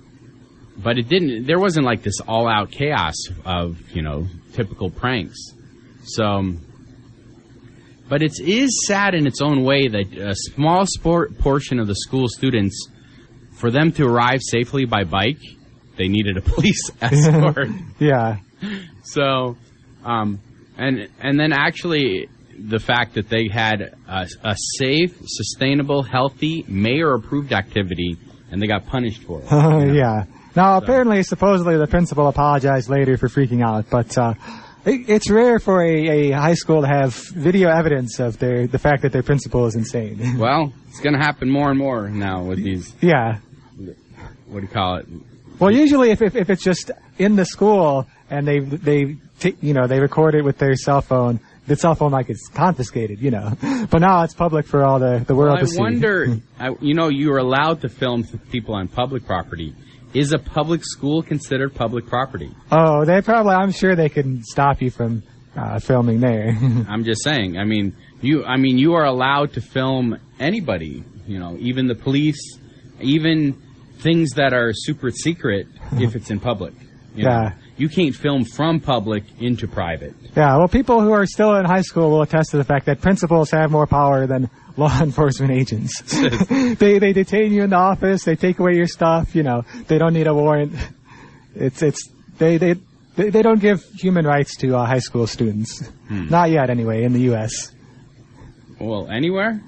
but 0.77 0.99
it 0.99 1.09
didn't, 1.09 1.47
there 1.47 1.59
wasn't 1.59 1.85
like 1.85 2.03
this 2.03 2.21
all 2.27 2.49
out 2.49 2.71
chaos 2.71 3.15
of, 3.45 3.79
you 3.91 4.03
know, 4.03 4.27
typical 4.53 4.91
pranks. 4.91 5.39
So, 6.05 6.55
but 8.09 8.23
it 8.23 8.33
is 8.41 8.87
sad 8.87 9.15
in 9.15 9.27
its 9.27 9.43
own 9.43 9.65
way 9.65 9.89
that 9.89 10.17
a 10.17 10.35
small 10.35 10.87
sport 10.87 11.39
portion 11.39 11.79
of 11.79 11.87
the 11.87 11.95
school 11.97 12.29
students, 12.29 12.89
for 13.53 13.71
them 13.71 13.93
to 13.93 14.07
arrive 14.07 14.41
safely 14.41 14.85
by 14.85 15.05
bike, 15.05 15.41
they 15.97 16.09
needed 16.09 16.37
a 16.37 16.41
police 16.55 16.91
escort. 17.03 17.69
Yeah. 17.99 18.39
So, 19.03 19.57
um, 20.05 20.41
and 20.77 21.09
and 21.21 21.39
then 21.39 21.53
actually 21.53 22.29
the 22.59 22.79
fact 22.79 23.15
that 23.15 23.29
they 23.29 23.49
had 23.49 23.95
a, 24.09 24.27
a 24.45 24.57
safe, 24.79 25.17
sustainable, 25.25 26.03
healthy, 26.03 26.65
mayor-approved 26.67 27.53
activity, 27.53 28.17
and 28.51 28.61
they 28.63 28.67
got 28.67 28.87
punished 28.87 29.23
for 29.23 29.41
it. 29.41 29.47
yeah. 29.95 30.25
Now, 30.57 30.77
apparently, 30.79 31.23
supposedly, 31.23 31.77
the 31.77 31.87
principal 31.87 32.27
apologized 32.27 32.89
later 32.89 33.17
for 33.17 33.29
freaking 33.29 33.65
out, 33.65 33.87
but 33.91 34.17
uh, 34.19 34.35
it, 34.85 35.09
it's 35.09 35.31
rare 35.31 35.59
for 35.59 35.83
a, 35.83 36.31
a 36.31 36.31
high 36.33 36.55
school 36.55 36.81
to 36.83 36.89
have 36.89 37.15
video 37.15 37.69
evidence 37.69 38.19
of 38.19 38.39
their 38.39 38.67
the 38.67 38.79
fact 38.79 39.03
that 39.03 39.13
their 39.13 39.23
principal 39.23 39.67
is 39.67 39.75
insane. 39.77 40.19
Well, 40.39 40.73
it's 40.89 41.01
going 41.01 41.15
to 41.15 41.21
happen 41.25 41.49
more 41.51 41.71
and 41.71 41.79
more 41.79 42.09
now 42.09 42.43
with 42.43 42.63
these. 42.63 42.95
yeah. 43.01 43.39
What 44.47 44.61
do 44.61 44.67
you 44.67 44.69
call 44.69 44.97
it? 44.97 45.07
Well, 45.59 45.71
usually, 45.71 46.11
if, 46.11 46.23
if 46.23 46.35
if 46.35 46.49
it's 46.51 46.63
just 46.65 46.91
in 47.19 47.37
the 47.37 47.45
school 47.45 48.07
and 48.31 48.47
they 48.49 48.61
they 48.61 49.17
you 49.61 49.75
know 49.75 49.87
they 49.87 50.01
record 50.01 50.35
it 50.35 50.43
with 50.43 50.59
their 50.59 50.75
cell 50.75 51.03
phone, 51.03 51.41
the 51.69 51.77
cell 51.77 51.95
phone 51.95 52.11
like 52.11 52.29
it's 52.31 52.49
confiscated, 52.49 53.21
you 53.21 53.31
know. 53.31 53.53
But 53.91 54.01
now 54.01 54.23
it's 54.23 54.35
public 54.35 54.67
for 54.67 54.85
all 54.85 54.99
the 54.99 55.25
the 55.27 55.35
world 55.35 55.53
Well, 55.55 55.59
I 55.59 55.61
to 55.61 55.67
see. 55.67 55.79
wonder. 55.81 56.37
I, 56.59 56.71
you 56.81 56.95
know, 56.95 57.09
you 57.09 57.33
are 57.33 57.39
allowed 57.39 57.81
to 57.83 57.89
film 57.89 58.25
people 58.51 58.75
on 58.75 58.89
public 58.89 59.25
property. 59.27 59.75
Is 60.15 60.33
a 60.33 60.39
public 60.39 60.85
school 60.85 61.23
considered 61.23 61.75
public 61.75 62.07
property? 62.07 62.51
Oh, 62.73 63.05
they 63.05 63.21
probably. 63.23 63.55
I'm 63.55 63.73
sure 63.73 63.95
they 63.95 64.09
can 64.09 64.43
stop 64.43 64.81
you 64.83 64.91
from 64.91 65.23
uh, 65.57 65.79
filming 65.81 66.21
there. 66.21 66.49
I'm 66.89 67.05
just 67.05 67.23
saying. 67.23 67.59
I 67.59 67.65
mean, 67.65 67.95
you. 68.23 68.45
I 68.45 68.57
mean, 68.57 68.79
you 68.79 68.95
are 68.95 69.05
allowed 69.05 69.53
to 69.55 69.61
film 69.61 70.19
anybody. 70.41 71.05
You 71.27 71.39
know, 71.39 71.57
even 71.61 71.87
the 71.89 71.95
police, 71.95 72.41
even 73.01 73.63
things 74.01 74.31
that 74.33 74.53
are 74.55 74.71
super 74.73 75.11
secret 75.11 75.67
if 75.93 76.17
it's 76.17 76.31
in 76.31 76.41
public. 76.41 76.75
You 77.15 77.25
know? 77.25 77.31
Yeah. 77.31 77.53
You 77.79 77.89
can't 77.89 78.15
film 78.15 78.45
from 78.45 78.81
public 78.81 79.25
into 79.41 79.69
private. 79.69 80.15
Yeah, 80.37 80.57
well, 80.57 80.69
people 80.69 81.01
who 81.01 81.13
are 81.13 81.27
still 81.27 81.55
in 81.55 81.65
high 81.65 81.83
school 81.83 82.11
will 82.11 82.23
attest 82.23 82.51
to 82.51 82.57
the 82.57 82.65
fact 82.65 82.87
that 82.87 83.01
principals 83.01 83.53
have 83.53 83.71
more 83.71 83.87
power 83.87 84.27
than 84.27 84.51
law 84.77 85.01
enforcement 85.01 85.53
agents. 85.53 86.01
they 86.49 86.99
they 86.99 87.13
detain 87.13 87.53
you 87.53 87.63
in 87.63 87.71
the 87.71 87.77
office, 87.77 88.25
they 88.25 88.37
take 88.37 88.59
away 88.59 88.75
your 88.75 88.89
stuff. 88.89 89.35
You 89.35 89.45
know, 89.45 89.65
they 89.87 89.97
don't 89.97 90.13
need 90.13 90.27
a 90.27 90.35
warrant. 90.35 90.75
It's 91.55 91.83
it's 91.83 92.09
they 92.39 92.57
they 92.57 92.75
they, 93.17 93.31
they 93.31 93.43
don't 93.43 93.61
give 93.61 93.83
human 93.95 94.27
rights 94.27 94.57
to 94.59 94.77
uh, 94.77 94.85
high 94.85 95.01
school 95.01 95.27
students. 95.27 95.89
Not 96.09 96.51
yet, 96.51 96.71
anyway, 96.71 97.05
in 97.05 97.13
the 97.13 97.23
U.S. 97.23 97.73
Well, 98.81 99.09
anywhere? 99.09 99.61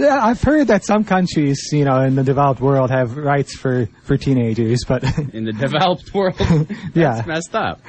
Yeah, 0.00 0.18
I've 0.24 0.40
heard 0.42 0.68
that 0.68 0.84
some 0.84 1.04
countries, 1.04 1.68
you 1.72 1.84
know, 1.84 2.00
in 2.02 2.14
the 2.14 2.22
developed 2.24 2.60
world 2.60 2.90
have 2.90 3.16
rights 3.16 3.54
for 3.54 3.86
for 4.04 4.16
teenagers, 4.16 4.80
but 4.88 5.02
In 5.34 5.44
the 5.44 5.52
developed 5.52 6.14
world? 6.14 6.36
yeah, 6.94 7.18
It's 7.18 7.26
messed 7.26 7.54
up. 7.54 7.80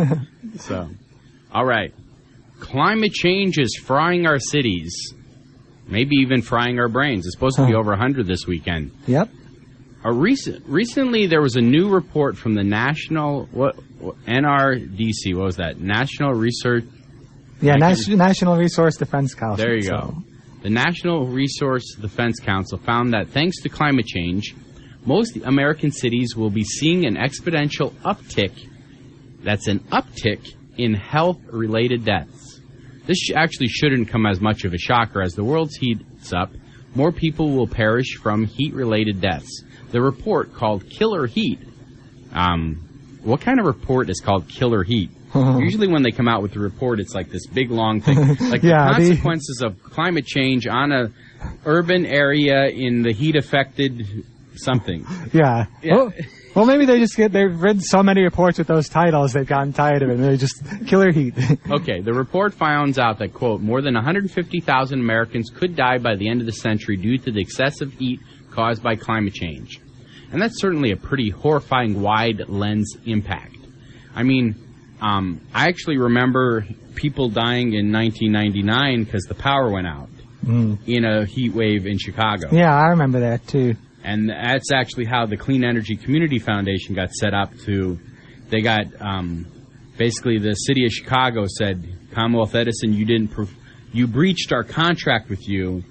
so, 0.60 0.88
all 1.52 1.64
right. 1.64 1.92
Climate 2.60 3.12
change 3.12 3.58
is 3.58 3.76
frying 3.84 4.26
our 4.26 4.38
cities. 4.38 5.12
Maybe 5.88 6.16
even 6.16 6.42
frying 6.42 6.78
our 6.78 6.88
brains. 6.88 7.26
It's 7.26 7.34
supposed 7.34 7.56
to 7.56 7.66
be 7.66 7.74
over 7.74 7.90
100 7.90 8.26
this 8.26 8.46
weekend. 8.46 8.92
yep. 9.06 9.28
A 10.04 10.12
recent, 10.12 10.64
recently, 10.66 11.26
there 11.26 11.42
was 11.42 11.56
a 11.56 11.60
new 11.60 11.88
report 11.88 12.36
from 12.36 12.54
the 12.54 12.62
National 12.62 13.46
what, 13.50 13.74
what 13.98 14.16
NRDC. 14.26 15.34
What 15.34 15.44
was 15.46 15.56
that? 15.56 15.80
National 15.80 16.32
Research. 16.32 16.84
Yeah, 17.60 17.74
Nas- 17.74 18.08
National 18.08 18.56
Resource 18.56 18.96
Defense 18.96 19.34
Council. 19.34 19.64
There 19.64 19.74
you 19.74 19.82
so- 19.82 19.96
go. 19.96 20.22
The 20.62 20.70
National 20.70 21.26
Resource 21.26 21.94
Defense 22.00 22.40
Council 22.40 22.78
found 22.78 23.12
that 23.12 23.28
thanks 23.28 23.60
to 23.62 23.68
climate 23.68 24.06
change, 24.06 24.54
most 25.04 25.36
American 25.36 25.92
cities 25.92 26.34
will 26.34 26.50
be 26.50 26.64
seeing 26.64 27.06
an 27.06 27.14
exponential 27.14 27.92
uptick. 28.02 28.68
That's 29.42 29.68
an 29.68 29.80
uptick 29.92 30.54
in 30.76 30.94
health-related 30.94 32.04
deaths. 32.04 32.60
This 33.06 33.30
actually 33.34 33.68
shouldn't 33.68 34.08
come 34.08 34.26
as 34.26 34.40
much 34.40 34.64
of 34.64 34.74
a 34.74 34.78
shocker 34.78 35.22
as 35.22 35.34
the 35.34 35.44
world 35.44 35.70
heats 35.78 36.32
up. 36.32 36.50
More 36.94 37.12
people 37.12 37.50
will 37.52 37.68
perish 37.68 38.16
from 38.16 38.46
heat-related 38.46 39.20
deaths. 39.20 39.62
The 39.90 40.00
report 40.00 40.52
called 40.54 40.90
Killer 40.90 41.26
Heat. 41.26 41.60
Um, 42.32 43.18
what 43.22 43.40
kind 43.40 43.60
of 43.60 43.66
report 43.66 44.10
is 44.10 44.20
called 44.20 44.48
Killer 44.48 44.82
Heat? 44.82 45.10
Uh-huh. 45.34 45.58
Usually, 45.58 45.88
when 45.88 46.02
they 46.02 46.10
come 46.12 46.28
out 46.28 46.40
with 46.42 46.52
the 46.52 46.60
report, 46.60 47.00
it's 47.00 47.14
like 47.14 47.30
this 47.30 47.46
big 47.46 47.70
long 47.70 48.00
thing, 48.00 48.16
like 48.50 48.62
Yeah, 48.62 48.92
the 48.92 49.02
the- 49.02 49.08
consequences 49.10 49.62
of 49.64 49.82
climate 49.82 50.24
change 50.26 50.66
on 50.66 50.92
a 50.92 51.10
urban 51.64 52.06
area 52.06 52.66
in 52.66 53.02
the 53.02 53.12
heat 53.12 53.36
affected 53.36 54.24
something. 54.54 55.04
Yeah. 55.32 55.66
Yeah. 55.82 55.94
Well, 55.94 56.12
well, 56.54 56.64
maybe 56.64 56.86
they 56.86 56.98
just 56.98 57.16
get 57.16 57.32
they've 57.32 57.54
read 57.60 57.82
so 57.82 58.02
many 58.02 58.22
reports 58.22 58.56
with 58.56 58.66
those 58.66 58.88
titles 58.88 59.34
they've 59.34 59.46
gotten 59.46 59.74
tired 59.74 60.02
of 60.02 60.08
it. 60.08 60.14
and 60.14 60.24
They 60.24 60.38
just 60.38 60.62
killer 60.86 61.12
heat. 61.12 61.34
Okay, 61.70 62.00
the 62.00 62.14
report 62.14 62.54
finds 62.54 62.98
out 62.98 63.18
that 63.18 63.34
quote 63.34 63.60
more 63.60 63.82
than 63.82 63.92
150,000 63.94 64.98
Americans 64.98 65.50
could 65.54 65.76
die 65.76 65.98
by 65.98 66.16
the 66.16 66.30
end 66.30 66.40
of 66.40 66.46
the 66.46 66.52
century 66.52 66.96
due 66.96 67.18
to 67.18 67.30
the 67.30 67.40
excessive 67.40 67.92
heat 67.92 68.20
caused 68.50 68.82
by 68.82 68.96
climate 68.96 69.34
change. 69.34 69.80
And 70.32 70.40
that's 70.40 70.58
certainly 70.58 70.92
a 70.92 70.96
pretty 70.96 71.28
horrifying 71.28 72.00
wide 72.00 72.48
lens 72.48 72.96
impact. 73.04 73.56
I 74.14 74.22
mean, 74.22 74.54
um, 75.00 75.40
I 75.54 75.68
actually 75.68 75.98
remember 75.98 76.66
people 76.94 77.28
dying 77.28 77.74
in 77.74 77.92
1999 77.92 79.04
because 79.04 79.24
the 79.24 79.34
power 79.34 79.70
went 79.70 79.86
out 79.86 80.08
in 80.86 81.04
a 81.04 81.24
heat 81.26 81.52
wave 81.52 81.86
in 81.86 81.98
Chicago. 81.98 82.48
yeah, 82.52 82.72
I 82.74 82.88
remember 82.90 83.20
that 83.20 83.46
too. 83.48 83.74
and 84.04 84.28
that's 84.30 84.70
actually 84.72 85.04
how 85.04 85.26
the 85.26 85.36
Clean 85.36 85.64
Energy 85.64 85.96
Community 85.96 86.38
Foundation 86.38 86.94
got 86.94 87.10
set 87.12 87.34
up. 87.34 87.50
To 87.64 87.98
they 88.48 88.60
got 88.60 88.84
um, 89.00 89.46
basically 89.98 90.38
the 90.38 90.54
city 90.54 90.84
of 90.86 90.92
Chicago 90.92 91.46
said, 91.48 91.84
Commonwealth 92.12 92.54
Edison, 92.54 92.92
you 92.92 93.04
didn't, 93.04 93.28
prov- 93.28 93.52
you 93.92 94.06
breached 94.06 94.52
our 94.52 94.62
contract 94.62 95.28
with 95.28 95.48
you, 95.48 95.82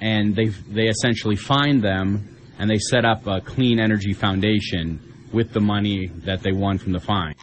and 0.00 0.34
they 0.34 0.46
they 0.46 0.88
essentially 0.88 1.36
fined 1.36 1.82
them, 1.82 2.36
and 2.58 2.70
they 2.70 2.78
set 2.78 3.04
up 3.04 3.26
a 3.26 3.42
Clean 3.42 3.78
Energy 3.78 4.14
Foundation 4.14 4.98
with 5.30 5.52
the 5.52 5.60
money 5.60 6.06
that 6.24 6.42
they 6.42 6.52
won 6.52 6.78
from 6.78 6.92
the 6.92 7.00
fine. 7.00 7.34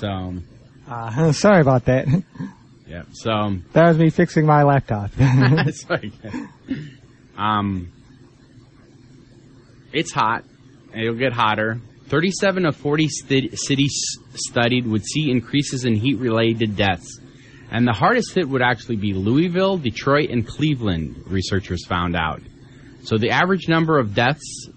So 0.00 0.34
Uh, 0.88 1.32
sorry 1.44 1.60
about 1.60 1.84
that. 1.86 2.06
yeah, 2.88 3.02
so 3.12 3.56
That 3.72 3.88
was 3.88 3.98
me 3.98 4.10
fixing 4.10 4.46
my 4.46 4.62
laptop. 4.62 5.10
Sorry. 5.72 6.12
Um, 7.36 7.92
it's 9.92 10.12
hot. 10.12 10.44
and 10.92 11.02
It'll 11.02 11.14
get 11.18 11.32
hotter. 11.32 11.80
37 12.08 12.66
of 12.66 12.76
40 12.76 13.08
sti- 13.08 13.50
cities 13.54 14.18
studied 14.34 14.86
would 14.86 15.04
see 15.04 15.30
increases 15.30 15.84
in 15.84 15.94
heat-related 15.96 16.76
deaths. 16.76 17.20
And 17.70 17.86
the 17.86 17.92
hardest 17.92 18.32
hit 18.34 18.48
would 18.48 18.62
actually 18.62 18.96
be 18.96 19.12
Louisville, 19.12 19.76
Detroit, 19.76 20.30
and 20.30 20.46
Cleveland, 20.46 21.24
researchers 21.26 21.84
found 21.84 22.14
out. 22.14 22.40
So 23.02 23.18
the 23.18 23.30
average 23.30 23.68
number 23.68 23.98
of 23.98 24.14
deaths 24.14 24.68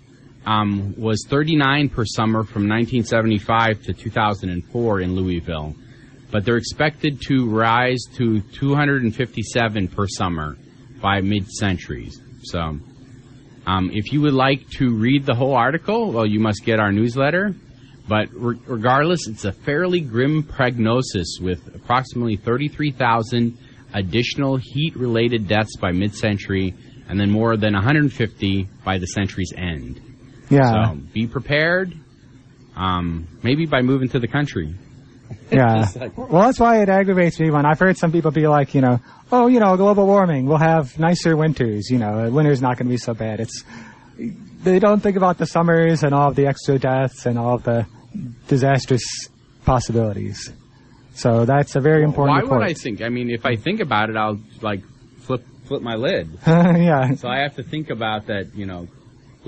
um, 0.45 0.93
was 0.97 1.25
39 1.27 1.89
per 1.89 2.05
summer 2.05 2.43
from 2.43 2.67
1975 2.67 3.83
to 3.83 3.93
2004 3.93 5.01
in 5.01 5.15
Louisville. 5.15 5.75
But 6.31 6.45
they're 6.45 6.57
expected 6.57 7.21
to 7.27 7.49
rise 7.49 8.03
to 8.15 8.41
257 8.41 9.87
per 9.87 10.07
summer 10.07 10.57
by 11.01 11.21
mid-century. 11.21 12.11
So, 12.43 12.79
um, 13.65 13.91
if 13.93 14.11
you 14.11 14.21
would 14.21 14.33
like 14.33 14.67
to 14.77 14.95
read 14.95 15.25
the 15.25 15.35
whole 15.35 15.55
article, 15.55 16.11
well, 16.11 16.25
you 16.25 16.39
must 16.39 16.63
get 16.65 16.79
our 16.79 16.91
newsletter. 16.91 17.55
But 18.07 18.29
re- 18.33 18.59
regardless, 18.65 19.27
it's 19.27 19.45
a 19.45 19.51
fairly 19.51 20.01
grim 20.01 20.43
prognosis 20.43 21.37
with 21.39 21.75
approximately 21.75 22.37
33,000 22.37 23.57
additional 23.93 24.57
heat-related 24.57 25.47
deaths 25.47 25.75
by 25.77 25.91
mid-century, 25.91 26.73
and 27.07 27.19
then 27.19 27.29
more 27.29 27.57
than 27.57 27.73
150 27.73 28.67
by 28.83 28.97
the 28.97 29.07
century's 29.07 29.53
end. 29.55 30.08
Yeah, 30.49 30.91
So 30.91 30.99
be 31.13 31.27
prepared. 31.27 31.93
Um, 32.75 33.27
maybe 33.43 33.65
by 33.65 33.81
moving 33.81 34.09
to 34.09 34.19
the 34.19 34.27
country. 34.27 34.73
yeah. 35.51 35.85
Like- 35.95 36.17
Well, 36.17 36.43
that's 36.43 36.59
why 36.59 36.81
it 36.81 36.89
aggravates 36.89 37.39
me 37.39 37.51
when 37.51 37.65
I've 37.65 37.79
heard 37.79 37.97
some 37.97 38.11
people 38.11 38.31
be 38.31 38.47
like, 38.47 38.73
you 38.73 38.81
know, 38.81 38.99
oh, 39.31 39.47
you 39.47 39.59
know, 39.59 39.75
global 39.77 40.05
warming, 40.05 40.45
we'll 40.45 40.57
have 40.57 40.97
nicer 40.97 41.35
winters. 41.35 41.89
You 41.89 41.97
know, 41.99 42.29
winter's 42.29 42.61
not 42.61 42.77
going 42.77 42.87
to 42.87 42.93
be 42.93 42.97
so 42.97 43.13
bad. 43.13 43.39
It's 43.39 43.63
they 44.63 44.79
don't 44.79 45.01
think 45.01 45.15
about 45.17 45.37
the 45.37 45.45
summers 45.45 46.03
and 46.03 46.13
all 46.13 46.29
of 46.29 46.35
the 46.35 46.45
extra 46.47 46.77
deaths 46.79 47.25
and 47.25 47.37
all 47.39 47.55
of 47.55 47.63
the 47.63 47.85
disastrous 48.47 49.03
possibilities. 49.65 50.51
So 51.13 51.45
that's 51.45 51.75
a 51.75 51.79
very 51.79 52.03
important 52.03 52.35
Why 52.37 52.41
report. 52.41 52.61
would 52.61 52.69
I 52.69 52.73
think? 52.73 53.01
I 53.01 53.09
mean, 53.09 53.29
if 53.29 53.45
I 53.45 53.55
think 53.55 53.79
about 53.81 54.09
it, 54.09 54.15
I'll 54.17 54.39
like 54.61 54.81
flip 55.19 55.43
flip 55.65 55.81
my 55.81 55.95
lid. 55.95 56.29
yeah, 56.47 57.13
So 57.15 57.27
I 57.27 57.39
have 57.39 57.55
to 57.55 57.63
think 57.63 57.89
about 57.89 58.27
that. 58.27 58.55
You 58.55 58.65
know, 58.65 58.87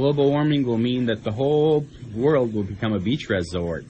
global 0.01 0.29
warming 0.31 0.65
will 0.65 0.77
mean 0.89 1.05
that 1.05 1.23
the 1.23 1.31
whole 1.31 1.85
world 2.15 2.53
will 2.55 2.63
become 2.63 2.93
a 2.93 2.99
beach 2.99 3.29
resort. 3.29 3.85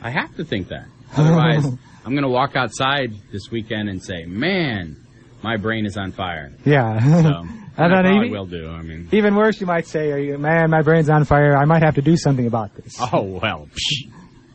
I 0.00 0.10
have 0.10 0.34
to 0.36 0.44
think 0.44 0.68
that. 0.68 0.86
Otherwise, 1.16 1.64
I'm 2.04 2.12
going 2.12 2.22
to 2.22 2.28
walk 2.40 2.54
outside 2.56 3.10
this 3.32 3.50
weekend 3.50 3.88
and 3.88 4.02
say, 4.02 4.24
"Man, 4.24 4.96
my 5.42 5.56
brain 5.56 5.84
is 5.86 5.96
on 5.96 6.12
fire." 6.12 6.52
yeah. 6.64 6.98
So, 7.22 7.46
And 7.78 7.94
I 7.94 8.16
even- 8.16 8.30
will 8.30 8.46
do. 8.46 8.68
I 8.68 8.82
mean, 8.82 9.08
Even 9.12 9.34
worse, 9.34 9.58
you 9.60 9.66
might 9.66 9.86
say, 9.86 10.12
"Are 10.12 10.18
you- 10.18 10.38
man, 10.38 10.70
my 10.70 10.82
brain's 10.82 11.08
on 11.10 11.24
fire. 11.24 11.56
I 11.56 11.64
might 11.64 11.82
have 11.82 11.94
to 11.96 12.02
do 12.02 12.16
something 12.16 12.46
about 12.46 12.74
this. 12.76 12.94
oh 13.12 13.22
well. 13.42 13.68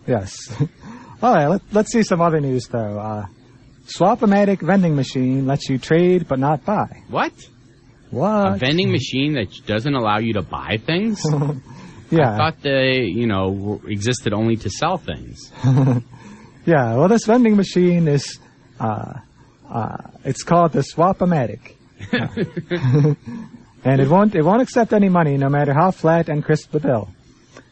Yes. 0.08 0.32
All 1.22 1.34
right, 1.34 1.48
let, 1.48 1.62
let's 1.74 1.92
see 1.92 2.04
some 2.04 2.22
other 2.22 2.40
news, 2.40 2.68
though. 2.68 3.00
Uh, 3.00 3.26
Swap-O-Matic 3.88 4.62
vending 4.62 4.96
machine 4.96 5.48
lets 5.48 5.68
you 5.70 5.78
trade 5.80 6.28
but 6.28 6.38
not 6.40 6.64
buy. 6.64 7.02
What? 7.10 7.34
What? 8.12 8.56
A 8.56 8.58
vending 8.58 8.92
machine 8.92 9.34
that 9.34 9.48
doesn't 9.66 9.94
allow 9.94 10.20
you 10.20 10.34
to 10.34 10.42
buy 10.42 10.78
things? 10.78 11.22
yeah. 12.10 12.34
I 12.34 12.38
thought 12.38 12.62
they, 12.62 13.02
you 13.04 13.28
know, 13.28 13.82
existed 13.86 14.34
only 14.34 14.56
to 14.58 14.70
sell 14.70 14.98
things. 14.98 15.52
Yeah, 16.68 16.96
well, 16.98 17.08
this 17.08 17.24
vending 17.26 17.56
machine 17.56 18.10
is, 18.10 18.40
uh, 18.78 19.14
uh, 19.70 19.98
it's 20.26 20.44
called 20.44 20.74
the 20.74 20.82
Swap-O-Matic. 20.82 21.76
and 23.86 24.02
it 24.02 24.10
won't, 24.10 24.36
it 24.36 24.42
won't 24.42 24.62
accept 24.62 24.92
any 24.92 25.08
money 25.08 25.38
no 25.38 25.48
matter 25.48 25.74
how 25.74 25.92
flat 25.92 26.28
and 26.28 26.44
crisp 26.44 26.72
the 26.72 26.82
bill. 26.82 27.08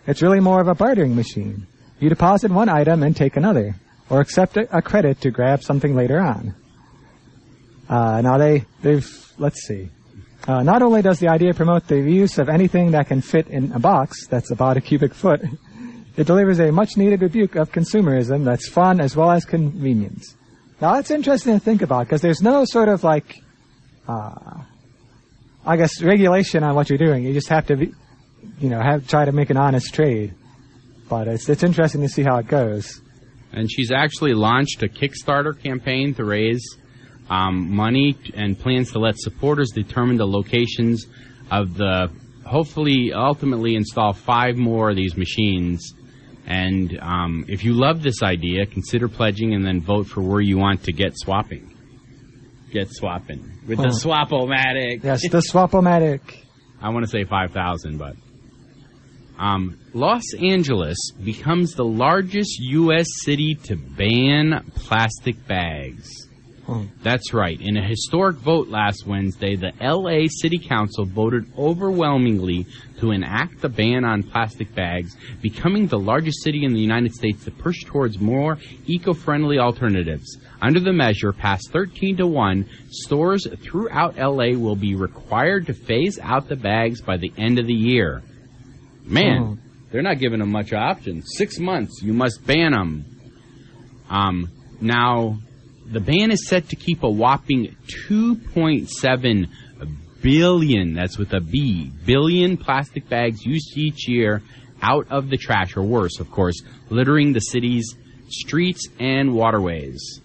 It's 0.08 0.22
really 0.22 0.40
more 0.40 0.62
of 0.62 0.70
a 0.70 0.76
bartering 0.76 1.14
machine. 1.14 1.68
You 2.00 2.08
deposit 2.08 2.52
one 2.52 2.70
item 2.70 3.04
and 3.04 3.14
take 3.14 3.36
another, 3.36 3.76
or 4.10 4.22
accept 4.22 4.56
a, 4.56 4.78
a 4.78 4.82
credit 4.82 5.20
to 5.22 5.30
grab 5.30 5.62
something 5.62 5.94
later 5.94 6.22
on. 6.22 6.56
Uh, 7.90 8.22
now 8.22 8.38
they, 8.38 8.64
they've, 8.82 9.34
let's 9.38 9.68
see. 9.68 9.90
Uh, 10.48 10.62
not 10.62 10.84
only 10.84 11.02
does 11.02 11.20
the 11.20 11.28
idea 11.28 11.54
promote 11.54 11.88
the 11.88 12.00
use 12.00 12.38
of 12.38 12.50
anything 12.50 12.92
that 12.92 13.08
can 13.08 13.20
fit 13.20 13.48
in 13.48 13.72
a 13.72 13.80
box 13.80 14.28
that's 14.28 14.52
about 14.52 14.78
a 14.78 14.82
cubic 14.82 15.14
foot, 15.14 15.42
it 16.18 16.28
delivers 16.28 16.60
a 16.60 16.72
much 16.72 16.98
needed 16.98 17.22
rebuke 17.22 17.56
of 17.56 17.72
consumerism 17.72 18.46
that's 18.46 18.70
fun 18.70 19.00
as 19.00 19.16
well 19.16 19.32
as 19.32 19.44
convenience. 19.44 20.36
Now 20.82 20.94
that's 20.94 21.10
interesting 21.10 21.54
to 21.54 21.60
think 21.60 21.82
about 21.82 22.06
because 22.06 22.22
there's 22.22 22.42
no 22.42 22.64
sort 22.66 22.90
of 22.90 23.04
like, 23.04 23.42
uh, 24.08 24.62
I 25.66 25.78
guess 25.78 26.02
regulation 26.04 26.64
on 26.64 26.76
what 26.76 26.90
you're 26.90 27.00
doing. 27.00 27.24
You 27.24 27.34
just 27.34 27.50
have 27.50 27.66
to 27.68 27.76
be, 27.76 27.94
you 28.60 28.70
know, 28.70 28.80
have 28.80 29.08
try 29.08 29.26
to 29.26 29.32
make 29.32 29.50
an 29.50 29.58
honest 29.58 29.94
trade. 29.94 30.36
But 31.10 31.28
it's 31.28 31.50
it's 31.50 31.64
interesting 31.64 32.02
to 32.02 32.10
see 32.10 32.24
how 32.24 32.38
it 32.38 32.48
goes. 32.48 33.02
And 33.52 33.72
she's 33.72 33.92
actually 33.92 34.34
launched 34.34 34.84
a 34.84 34.88
Kickstarter 34.88 35.58
campaign 35.60 36.14
to 36.16 36.26
raise 36.26 36.64
um, 37.30 37.76
money 37.76 38.18
and 38.34 38.58
plans 38.58 38.92
to 38.92 39.00
let 39.00 39.16
supporters 39.18 39.72
determine 39.74 40.18
the 40.18 40.28
locations 40.28 41.06
of 41.52 41.76
the 41.76 42.12
hopefully 42.46 43.12
ultimately 43.14 43.76
install 43.76 44.14
five 44.14 44.56
more 44.56 44.92
of 44.92 44.96
these 44.96 45.18
machines. 45.18 45.94
And 46.46 46.98
um, 47.02 47.46
if 47.48 47.64
you 47.64 47.74
love 47.74 48.04
this 48.04 48.22
idea, 48.22 48.68
consider 48.68 49.08
pledging 49.08 49.56
and 49.56 49.66
then 49.66 49.82
vote 49.82 50.08
for 50.08 50.22
where 50.22 50.42
you 50.42 50.58
want 50.58 50.84
to 50.84 50.92
get 50.92 51.14
swapping. 51.16 51.76
Get 52.72 52.90
swapping 52.92 53.60
with 53.68 53.80
the. 53.80 53.88
Swapomatic. 53.90 55.04
Yes, 55.04 55.28
the 55.30 55.38
Swapomatic. 55.54 56.22
I 56.82 56.90
want 56.90 57.06
to 57.06 57.10
say 57.10 57.24
5,000, 57.24 57.98
but. 57.98 58.16
Um, 59.38 59.80
Los 59.94 60.24
Angeles 60.40 60.98
becomes 61.22 61.74
the 61.74 61.84
largest 61.84 62.60
U.S. 62.60 63.08
city 63.24 63.56
to 63.64 63.76
ban 63.76 64.72
plastic 64.76 65.46
bags. 65.46 66.10
That's 67.04 67.34
right. 67.34 67.60
In 67.62 67.78
a 67.78 67.88
historic 67.88 68.38
vote 68.38 68.68
last 68.70 69.06
Wednesday, 69.06 69.56
the 69.56 69.72
LA 69.80 70.28
City 70.30 70.58
Council 70.58 71.06
voted 71.06 71.46
overwhelmingly 71.58 72.66
to 73.00 73.12
enact 73.12 73.62
the 73.62 73.70
ban 73.70 74.04
on 74.04 74.24
plastic 74.24 74.74
bags, 74.74 75.16
becoming 75.42 75.88
the 75.88 76.00
largest 76.00 76.44
city 76.44 76.66
in 76.66 76.74
the 76.74 76.80
United 76.80 77.14
States 77.14 77.46
to 77.46 77.52
push 77.52 77.84
towards 77.86 78.20
more 78.20 78.58
eco-friendly 78.88 79.60
alternatives. 79.60 80.38
Under 80.62 80.80
the 80.80 80.94
measure, 80.94 81.32
passed 81.32 81.70
13 81.72 82.18
to 82.18 82.28
1, 82.28 82.66
stores 82.90 83.48
throughout 83.62 84.18
LA 84.18 84.58
will 84.58 84.76
be 84.76 84.96
required 84.96 85.68
to 85.68 85.74
phase 85.74 86.18
out 86.20 86.48
the 86.48 86.56
bags 86.56 87.02
by 87.02 87.18
the 87.18 87.32
end 87.38 87.60
of 87.60 87.68
the 87.68 87.74
year. 87.74 88.24
Man, 89.04 89.42
Hmm. 89.44 89.54
they're 89.92 90.02
not 90.02 90.18
giving 90.20 90.40
them 90.40 90.52
much 90.52 90.74
options. 90.74 91.26
Six 91.38 91.60
months, 91.60 92.02
you 92.02 92.14
must 92.14 92.46
ban 92.48 92.72
them. 92.72 93.06
Um, 94.10 94.50
now, 94.82 95.38
the 95.86 96.00
ban 96.00 96.32
is 96.32 96.48
set 96.48 96.70
to 96.70 96.76
keep 96.76 97.04
a 97.04 97.10
whopping 97.10 97.76
2.7 98.10 99.50
billion, 100.22 100.94
that's 100.94 101.18
with 101.18 101.34
a 101.34 101.40
B, 101.40 101.92
billion 102.06 102.58
plastic 102.58 103.08
bags 103.08 103.46
used 103.46 103.78
each 103.78 104.08
year 104.08 104.42
out 104.82 105.08
of 105.12 105.30
the 105.30 105.38
trash, 105.38 105.78
or 105.78 105.84
worse, 105.84 106.20
of 106.20 106.32
course, 106.32 106.62
littering 106.90 107.34
the 107.34 107.40
city's 107.40 107.96
streets 108.30 108.88
and 109.00 109.34
waterways. 109.34 110.22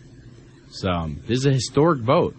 So, 0.71 0.91
um, 0.91 1.21
this 1.27 1.39
is 1.41 1.47
a 1.47 1.53
historic 1.53 2.01
vote. 2.01 2.35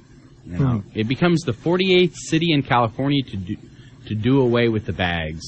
You 0.46 0.58
know, 0.58 0.78
hmm. 0.80 0.90
It 0.98 1.08
becomes 1.08 1.42
the 1.42 1.52
48th 1.52 2.16
city 2.16 2.52
in 2.52 2.64
California 2.64 3.22
to 3.24 3.38
do, 3.38 3.58
to 4.08 4.16
do 4.16 4.42
away 4.42 4.70
with 4.70 4.86
the 4.86 4.94
bags, 4.94 5.44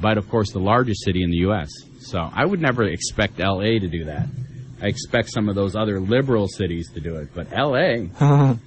but 0.00 0.18
of 0.18 0.28
course 0.28 0.52
the 0.52 0.60
largest 0.60 1.02
city 1.04 1.22
in 1.22 1.30
the 1.30 1.38
U.S. 1.38 1.70
So 2.00 2.18
I 2.18 2.44
would 2.44 2.60
never 2.60 2.84
expect 2.84 3.40
L.A. 3.40 3.78
to 3.78 3.88
do 3.88 4.04
that. 4.04 4.28
I 4.84 4.88
expect 4.88 5.30
some 5.32 5.48
of 5.48 5.54
those 5.54 5.74
other 5.74 5.98
liberal 5.98 6.46
cities 6.46 6.90
to 6.92 7.00
do 7.00 7.16
it, 7.16 7.28
but 7.34 7.46
L.A. 7.52 8.10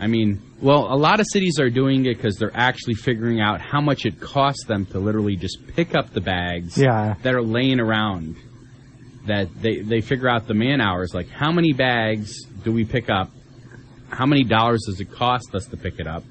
I 0.00 0.06
mean, 0.06 0.40
well, 0.62 0.86
a 0.92 0.96
lot 0.96 1.18
of 1.18 1.26
cities 1.32 1.58
are 1.58 1.70
doing 1.70 2.06
it 2.06 2.16
because 2.16 2.36
they're 2.36 2.56
actually 2.56 2.94
figuring 2.94 3.40
out 3.40 3.60
how 3.60 3.80
much 3.80 4.06
it 4.06 4.20
costs 4.20 4.64
them 4.66 4.86
to 4.86 5.00
literally 5.00 5.34
just 5.34 5.58
pick 5.74 5.96
up 5.96 6.12
the 6.12 6.20
bags 6.20 6.78
Yeah. 6.78 7.16
that 7.22 7.34
are 7.34 7.42
laying 7.42 7.80
around. 7.80 8.36
That 9.26 9.48
they, 9.60 9.80
they 9.80 10.00
figure 10.00 10.28
out 10.28 10.46
the 10.46 10.54
man 10.54 10.80
hours, 10.80 11.12
like 11.14 11.28
how 11.28 11.50
many 11.52 11.72
bags 11.72 12.44
do 12.64 12.72
we 12.72 12.84
pick 12.84 13.10
up? 13.10 13.30
How 14.08 14.24
many 14.24 14.42
dollars 14.44 14.84
does 14.86 15.00
it 15.00 15.10
cost 15.10 15.54
us 15.54 15.66
to 15.66 15.76
pick 15.76 15.98
it 15.98 16.06
up? 16.06 16.22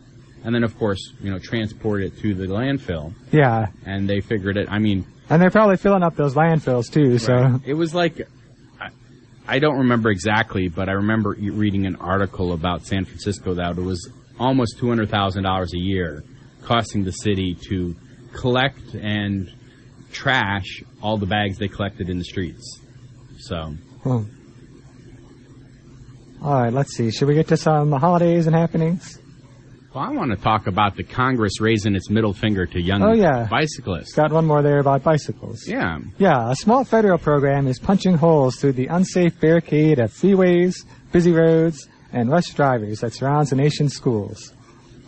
And 0.44 0.56
then, 0.56 0.64
of 0.64 0.78
course, 0.80 1.14
you 1.22 1.30
know, 1.30 1.38
transport 1.38 2.02
it 2.02 2.18
to 2.22 2.34
the 2.34 2.46
landfill. 2.48 3.14
Yeah. 3.32 3.68
And 3.86 4.10
they 4.10 4.22
figured 4.22 4.56
it, 4.58 4.68
I 4.72 4.80
mean, 4.80 5.06
And 5.30 5.42
they're 5.42 5.52
probably 5.52 5.78
filling 5.78 6.02
up 6.04 6.16
those 6.16 6.34
landfills 6.36 6.90
too, 6.92 7.20
so. 7.20 7.60
it 7.66 7.74
was 7.76 7.94
like, 7.94 8.22
I 9.48 9.60
don't 9.60 9.78
remember 9.78 10.10
exactly, 10.10 10.68
but 10.68 10.90
I 10.90 10.94
remember 10.94 11.30
reading 11.40 11.86
an 11.86 11.96
article 11.98 12.52
about 12.54 12.86
San 12.86 13.06
Francisco 13.06 13.54
that 13.56 13.78
it 13.78 13.82
was 13.82 14.10
almost 14.40 14.78
two 14.78 14.90
hundred 14.90 15.10
thousand 15.10 15.44
dollars 15.44 15.74
a 15.74 15.80
year, 15.80 16.24
costing 16.64 17.04
the 17.04 17.12
city 17.12 17.56
to 17.70 17.96
collect 18.34 18.94
and 18.94 19.50
trash 20.12 20.84
all 21.02 21.18
the 21.18 21.26
bags 21.26 21.58
they 21.58 21.68
collected 21.68 22.10
in 22.10 22.18
the 22.18 22.24
streets. 22.26 22.80
So, 23.40 23.74
Hmm. 24.04 24.24
Alright, 26.44 26.74
let's 26.74 26.96
see. 26.96 27.10
Should 27.12 27.28
we 27.28 27.34
get 27.34 27.48
to 27.48 27.58
some 27.58 27.92
holidays 27.92 28.48
and 28.48 28.56
happenings? 28.56 29.20
Well, 29.98 30.06
I 30.06 30.12
want 30.12 30.30
to 30.30 30.38
talk 30.38 30.68
about 30.68 30.96
the 30.96 31.04
Congress 31.04 31.60
raising 31.60 31.96
its 31.96 32.10
middle 32.10 32.34
finger 32.34 32.68
to 32.68 32.80
young 32.80 33.02
Oh, 33.02 33.14
yeah. 33.14 33.48
bicyclists. 33.50 34.14
Got 34.14 34.32
one 34.32 34.46
more 34.46 34.62
there 34.62 34.78
about 34.80 35.02
bicycles. 35.04 35.68
Yeah, 35.68 36.00
Yeah, 36.20 36.52
a 36.52 36.56
small 36.56 36.84
federal 36.84 37.18
program 37.18 37.66
is 37.68 37.80
punching 37.80 38.16
holes 38.18 38.58
through 38.58 38.74
the 38.74 38.88
unsafe 38.88 39.40
barricade 39.40 39.98
of 39.98 40.12
freeways, 40.12 40.76
busy 41.12 41.32
roads, 41.32 41.88
and 42.14 42.30
rush 42.30 42.54
drivers 42.54 43.00
that 43.00 43.14
surrounds 43.14 43.50
the 43.50 43.56
nation's 43.56 43.96
schools. 43.96 44.54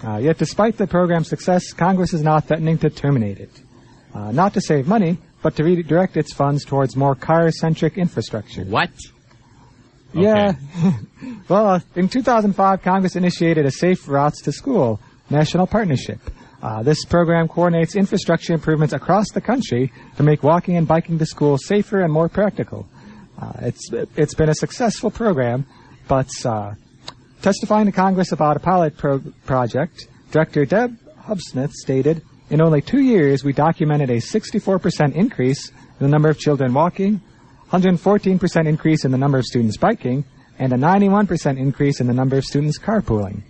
Uh, 0.03 0.17
yet 0.17 0.37
despite 0.39 0.77
the 0.77 0.87
program's 0.87 1.27
success, 1.27 1.71
Congress 1.71 2.13
is 2.13 2.23
now 2.23 2.39
threatening 2.39 2.77
to 2.79 2.89
terminate 2.89 3.37
it. 3.39 3.51
Uh, 4.15 4.31
not 4.31 4.53
to 4.55 4.61
save 4.61 4.87
money, 4.87 5.19
but 5.43 5.55
to 5.55 5.63
redirect 5.63 6.17
its 6.17 6.33
funds 6.33 6.65
towards 6.65 6.95
more 6.95 7.13
car-centric 7.13 7.97
infrastructure. 7.97 8.63
what? 8.63 8.89
Yeah. 10.13 10.53
well, 11.49 11.81
in 11.95 12.09
2005, 12.09 12.81
Congress 12.81 13.15
initiated 13.15 13.65
a 13.65 13.71
Safe 13.71 14.07
Routes 14.07 14.41
to 14.43 14.51
School 14.51 14.99
national 15.29 15.67
partnership. 15.67 16.19
Uh, 16.61 16.83
this 16.83 17.05
program 17.05 17.47
coordinates 17.47 17.95
infrastructure 17.95 18.53
improvements 18.53 18.93
across 18.93 19.29
the 19.31 19.39
country 19.39 19.93
to 20.17 20.23
make 20.23 20.43
walking 20.43 20.75
and 20.75 20.87
biking 20.87 21.17
to 21.17 21.25
school 21.25 21.57
safer 21.57 22.01
and 22.01 22.11
more 22.11 22.27
practical. 22.27 22.85
Uh, 23.41 23.53
it's 23.61 23.89
it's 24.17 24.33
been 24.33 24.49
a 24.49 24.53
successful 24.53 25.09
program, 25.09 25.65
but 26.09 26.29
uh, 26.45 26.73
testifying 27.41 27.85
to 27.85 27.93
Congress 27.93 28.33
about 28.33 28.57
a 28.57 28.59
pilot 28.59 28.97
pro- 28.97 29.23
project, 29.45 30.07
Director 30.31 30.65
Deb 30.65 30.97
Hubsmith 31.21 31.71
stated, 31.71 32.21
"In 32.49 32.61
only 32.61 32.81
two 32.81 32.99
years, 32.99 33.45
we 33.45 33.53
documented 33.53 34.09
a 34.09 34.17
64% 34.17 35.15
increase 35.15 35.69
in 35.69 36.05
the 36.05 36.09
number 36.09 36.27
of 36.27 36.37
children 36.37 36.73
walking, 36.73 37.21
114% 37.71 38.67
increase 38.67 39.05
in 39.05 39.11
the 39.11 39.17
number 39.17 39.37
of 39.37 39.45
students 39.45 39.77
biking, 39.77 40.25
and 40.57 40.73
a 40.73 40.77
91% 40.77 41.57
increase 41.57 41.99
in 41.99 42.07
the 42.07 42.13
number 42.13 42.37
of 42.37 42.43
students 42.43 42.77
carpooling, 42.79 43.41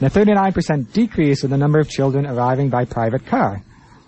and 0.00 0.02
a 0.02 0.10
39% 0.10 0.92
decrease 0.92 1.44
in 1.44 1.50
the 1.50 1.56
number 1.56 1.78
of 1.78 1.88
children 1.88 2.26
arriving 2.26 2.68
by 2.68 2.84
private 2.84 3.26
car. 3.26 3.62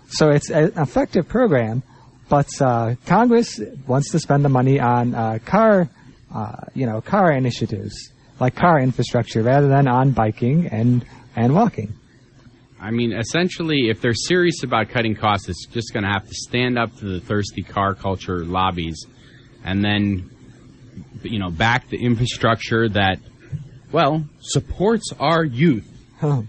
So 0.09 0.29
it's 0.29 0.49
an 0.49 0.71
effective 0.77 1.27
program, 1.27 1.83
but 2.29 2.47
uh, 2.61 2.95
Congress 3.05 3.59
wants 3.87 4.11
to 4.11 4.19
spend 4.19 4.45
the 4.45 4.49
money 4.49 4.79
on 4.79 5.15
uh, 5.15 5.39
car, 5.45 5.89
uh, 6.33 6.55
you 6.73 6.85
know, 6.85 7.01
car 7.01 7.31
initiatives 7.31 8.11
like 8.39 8.55
car 8.55 8.79
infrastructure 8.79 9.41
rather 9.41 9.67
than 9.67 9.87
on 9.87 10.11
biking 10.11 10.67
and 10.67 11.05
and 11.35 11.53
walking. 11.53 11.93
I 12.79 12.91
mean, 12.91 13.13
essentially, 13.13 13.89
if 13.89 14.01
they're 14.01 14.13
serious 14.13 14.63
about 14.63 14.89
cutting 14.89 15.15
costs, 15.15 15.49
it's 15.49 15.65
just 15.67 15.93
going 15.93 16.03
to 16.03 16.09
have 16.09 16.27
to 16.27 16.33
stand 16.33 16.77
up 16.77 16.95
to 16.97 17.05
the 17.05 17.19
thirsty 17.19 17.63
car 17.63 17.95
culture 17.95 18.45
lobbies 18.45 19.05
and 19.65 19.83
then, 19.83 20.29
you 21.23 21.39
know, 21.39 21.49
back 21.49 21.89
the 21.89 21.97
infrastructure 21.97 22.87
that, 22.87 23.19
well, 23.91 24.23
supports 24.39 25.11
our 25.19 25.43
youth, 25.43 25.91
you 26.21 26.45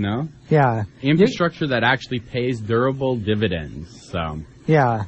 know? 0.00 0.28
yeah, 0.48 0.84
Infrastructure 1.02 1.68
that 1.68 1.84
actually 1.84 2.18
pays 2.20 2.58
durable 2.60 3.16
dividends. 3.16 4.08
So, 4.10 4.40
Yeah, 4.66 5.04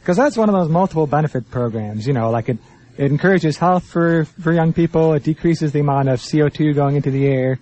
because 0.00 0.16
that's 0.18 0.36
one 0.36 0.48
of 0.50 0.54
those 0.54 0.68
multiple 0.68 1.06
benefit 1.06 1.50
programs. 1.50 2.06
You 2.06 2.12
know, 2.12 2.30
like 2.30 2.48
it, 2.50 2.58
it 2.98 3.10
encourages 3.10 3.56
health 3.56 3.84
for 3.84 4.24
for 4.24 4.52
young 4.52 4.72
people. 4.72 5.14
It 5.14 5.22
decreases 5.22 5.72
the 5.72 5.80
amount 5.80 6.08
of 6.08 6.22
CO 6.22 6.48
two 6.48 6.74
going 6.74 6.96
into 6.96 7.10
the 7.10 7.26
air. 7.26 7.58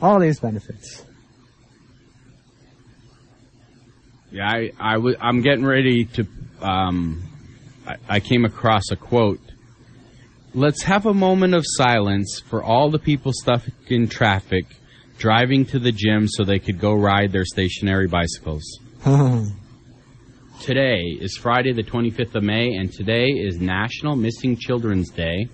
All 0.00 0.18
these 0.20 0.40
benefits. 0.40 1.02
yeah, 4.32 4.48
I, 4.50 4.70
I 4.80 4.94
w- 4.94 5.16
I'm 5.20 5.42
getting 5.42 5.64
ready 5.64 6.06
to, 6.06 6.26
um, 6.60 7.22
I, 7.86 7.96
I 8.08 8.20
came 8.20 8.44
across 8.44 8.90
a 8.90 8.96
quote. 8.96 9.40
Let's 10.54 10.82
have 10.84 11.06
a 11.06 11.14
moment 11.14 11.54
of 11.54 11.64
silence 11.66 12.40
for 12.40 12.62
all 12.62 12.90
the 12.90 12.98
people 12.98 13.32
stuck 13.32 13.62
in 13.88 14.08
traffic 14.08 14.66
driving 15.18 15.64
to 15.66 15.78
the 15.78 15.92
gym 15.92 16.26
so 16.28 16.44
they 16.44 16.58
could 16.58 16.78
go 16.80 16.92
ride 16.94 17.32
their 17.32 17.44
stationary 17.44 18.06
bicycles. 18.08 18.78
Today 20.60 21.00
is 21.20 21.36
Friday, 21.36 21.72
the 21.72 21.82
25th 21.82 22.34
of 22.36 22.42
May, 22.42 22.74
and 22.74 22.90
today 22.90 23.26
is 23.26 23.60
National 23.60 24.16
Missing 24.16 24.56
Children's 24.56 25.10
Day, 25.10 25.48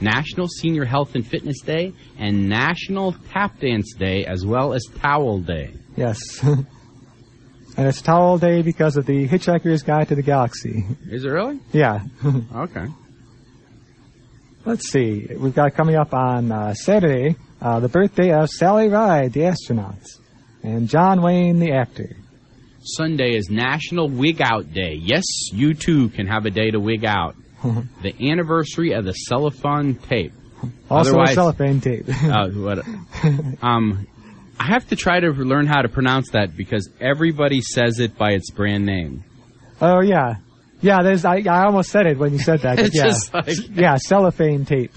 National 0.00 0.46
Senior 0.48 0.84
Health 0.84 1.14
and 1.14 1.26
Fitness 1.26 1.60
Day, 1.62 1.92
and 2.18 2.48
National 2.48 3.14
Tap 3.32 3.60
Dance 3.60 3.94
Day, 3.94 4.26
as 4.26 4.44
well 4.44 4.74
as 4.74 4.84
Towel 5.00 5.38
Day. 5.38 5.72
yes. 5.96 6.18
and 7.76 7.86
it's 7.86 8.02
Towel 8.02 8.38
Day 8.38 8.62
because 8.62 8.96
of 8.96 9.06
the 9.06 9.26
Hitchhiker's 9.28 9.82
Guide 9.82 10.08
to 10.08 10.14
the 10.14 10.22
Galaxy. 10.22 10.84
Is 11.10 11.24
it 11.24 11.28
really? 11.28 11.60
Yeah. 11.72 12.00
Okay. 12.54 12.86
Let's 14.64 14.90
see. 14.90 15.26
We've 15.36 15.54
got 15.54 15.74
coming 15.74 15.96
up 15.96 16.14
on 16.14 16.52
uh, 16.52 16.74
Saturday 16.74 17.34
uh, 17.62 17.80
the 17.80 17.88
birthday 17.88 18.32
of 18.32 18.48
Sally 18.50 18.88
Ride, 18.88 19.32
the 19.32 19.46
astronaut, 19.46 19.98
and 20.62 20.88
John 20.88 21.22
Wayne, 21.22 21.58
the 21.60 21.72
actor. 21.72 22.16
Sunday 22.82 23.36
is 23.36 23.48
National 23.48 24.08
Wig 24.08 24.42
Out 24.42 24.72
Day. 24.72 24.94
Yes, 25.00 25.24
you 25.52 25.72
too 25.74 26.08
can 26.08 26.26
have 26.26 26.44
a 26.44 26.50
day 26.50 26.72
to 26.72 26.80
wig 26.80 27.04
out. 27.04 27.36
the 28.02 28.30
anniversary 28.30 28.92
of 28.92 29.04
the 29.04 29.12
cellophane 29.12 29.94
tape. 29.94 30.32
Also 30.90 31.10
Otherwise- 31.10 31.30
a 31.30 31.34
cellophane 31.34 31.80
tape. 31.80 32.08
Uh, 32.08 32.48
what, 32.48 32.84
um, 33.62 34.06
I 34.62 34.66
have 34.66 34.86
to 34.90 34.96
try 34.96 35.18
to 35.18 35.30
learn 35.30 35.66
how 35.66 35.82
to 35.82 35.88
pronounce 35.88 36.30
that 36.30 36.56
because 36.56 36.88
everybody 37.00 37.60
says 37.60 37.98
it 37.98 38.16
by 38.16 38.30
its 38.32 38.50
brand 38.52 38.86
name. 38.86 39.24
oh 39.80 40.00
yeah, 40.00 40.36
yeah. 40.80 41.02
There's 41.02 41.24
I, 41.24 41.38
I 41.38 41.64
almost 41.64 41.90
said 41.90 42.06
it 42.06 42.16
when 42.16 42.32
you 42.32 42.38
said 42.38 42.60
that. 42.60 42.78
It's 42.86 42.94
yeah, 42.94 43.02
just 43.02 43.34
like 43.34 43.48
yeah, 43.74 43.96
cellophane 43.96 44.64
tape. 44.64 44.92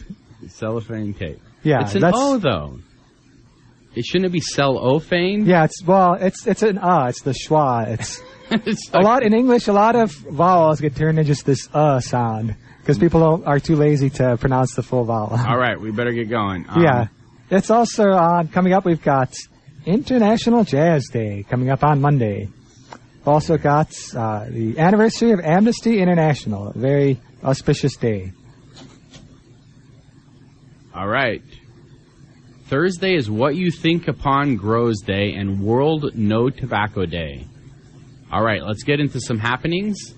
cellophane 0.47 1.15
tape. 1.15 1.39
Yeah, 1.63 1.81
it's 1.81 1.95
an 1.95 2.01
that's 2.01 2.15
O 2.15 2.37
though. 2.37 2.77
It 3.95 4.05
shouldn't 4.05 4.27
it 4.27 4.33
be 4.33 4.39
cellophane? 4.39 5.47
yeah. 5.47 5.63
It's 5.63 5.83
well, 5.83 6.13
it's 6.13 6.45
it's 6.45 6.61
an 6.61 6.77
uh. 6.77 7.07
It's 7.09 7.23
the 7.23 7.31
schwa. 7.31 7.87
It's 7.87 8.21
it's 8.51 8.89
a 8.93 8.99
lot 8.99 9.23
in 9.23 9.33
English. 9.33 9.67
A 9.67 9.73
lot 9.73 9.95
of 9.95 10.11
vowels 10.11 10.79
get 10.79 10.95
turned 10.95 11.17
into 11.17 11.27
just 11.33 11.47
this 11.47 11.67
uh 11.73 11.99
sound 12.01 12.55
because 12.81 12.99
people 12.99 13.19
don't, 13.19 13.47
are 13.47 13.59
too 13.59 13.77
lazy 13.77 14.11
to 14.11 14.37
pronounce 14.37 14.75
the 14.75 14.83
full 14.83 15.05
vowel. 15.05 15.35
All 15.35 15.57
right, 15.57 15.81
we 15.81 15.89
better 15.89 16.11
get 16.11 16.29
going. 16.29 16.67
Um, 16.69 16.83
yeah, 16.83 17.07
it's 17.49 17.71
also 17.71 18.11
on 18.11 18.49
coming 18.49 18.73
up. 18.73 18.85
We've 18.85 19.01
got 19.01 19.33
International 19.85 20.63
Jazz 20.63 21.07
Day 21.11 21.45
coming 21.49 21.69
up 21.69 21.83
on 21.83 22.01
Monday. 22.01 22.49
Also 23.25 23.57
got 23.57 23.91
uh, 24.15 24.45
the 24.49 24.77
anniversary 24.77 25.31
of 25.31 25.39
Amnesty 25.39 25.99
International. 25.99 26.69
A 26.69 26.73
very 26.77 27.19
auspicious 27.43 27.95
day. 27.95 28.31
All 30.93 31.07
right. 31.07 31.41
Thursday 32.67 33.15
is 33.15 33.29
What 33.29 33.55
You 33.55 33.69
Think 33.69 34.07
Upon 34.07 34.55
Grows 34.55 35.01
Day 35.01 35.33
and 35.33 35.61
World 35.61 36.15
No 36.15 36.49
Tobacco 36.49 37.05
Day. 37.05 37.45
All 38.31 38.43
right, 38.43 38.63
let's 38.63 38.83
get 38.83 38.99
into 38.99 39.19
some 39.19 39.37
happenings. 39.37 40.15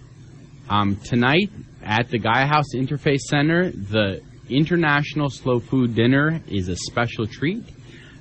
Um, 0.69 0.95
tonight 0.97 1.49
at 1.83 2.09
the 2.09 2.19
Gaia 2.19 2.45
House 2.45 2.73
Interfaith 2.73 3.19
Center, 3.19 3.71
the 3.71 4.21
International 4.49 5.29
Slow 5.29 5.59
Food 5.59 5.93
Dinner 5.93 6.41
is 6.47 6.69
a 6.69 6.75
special 6.75 7.27
treat. 7.27 7.63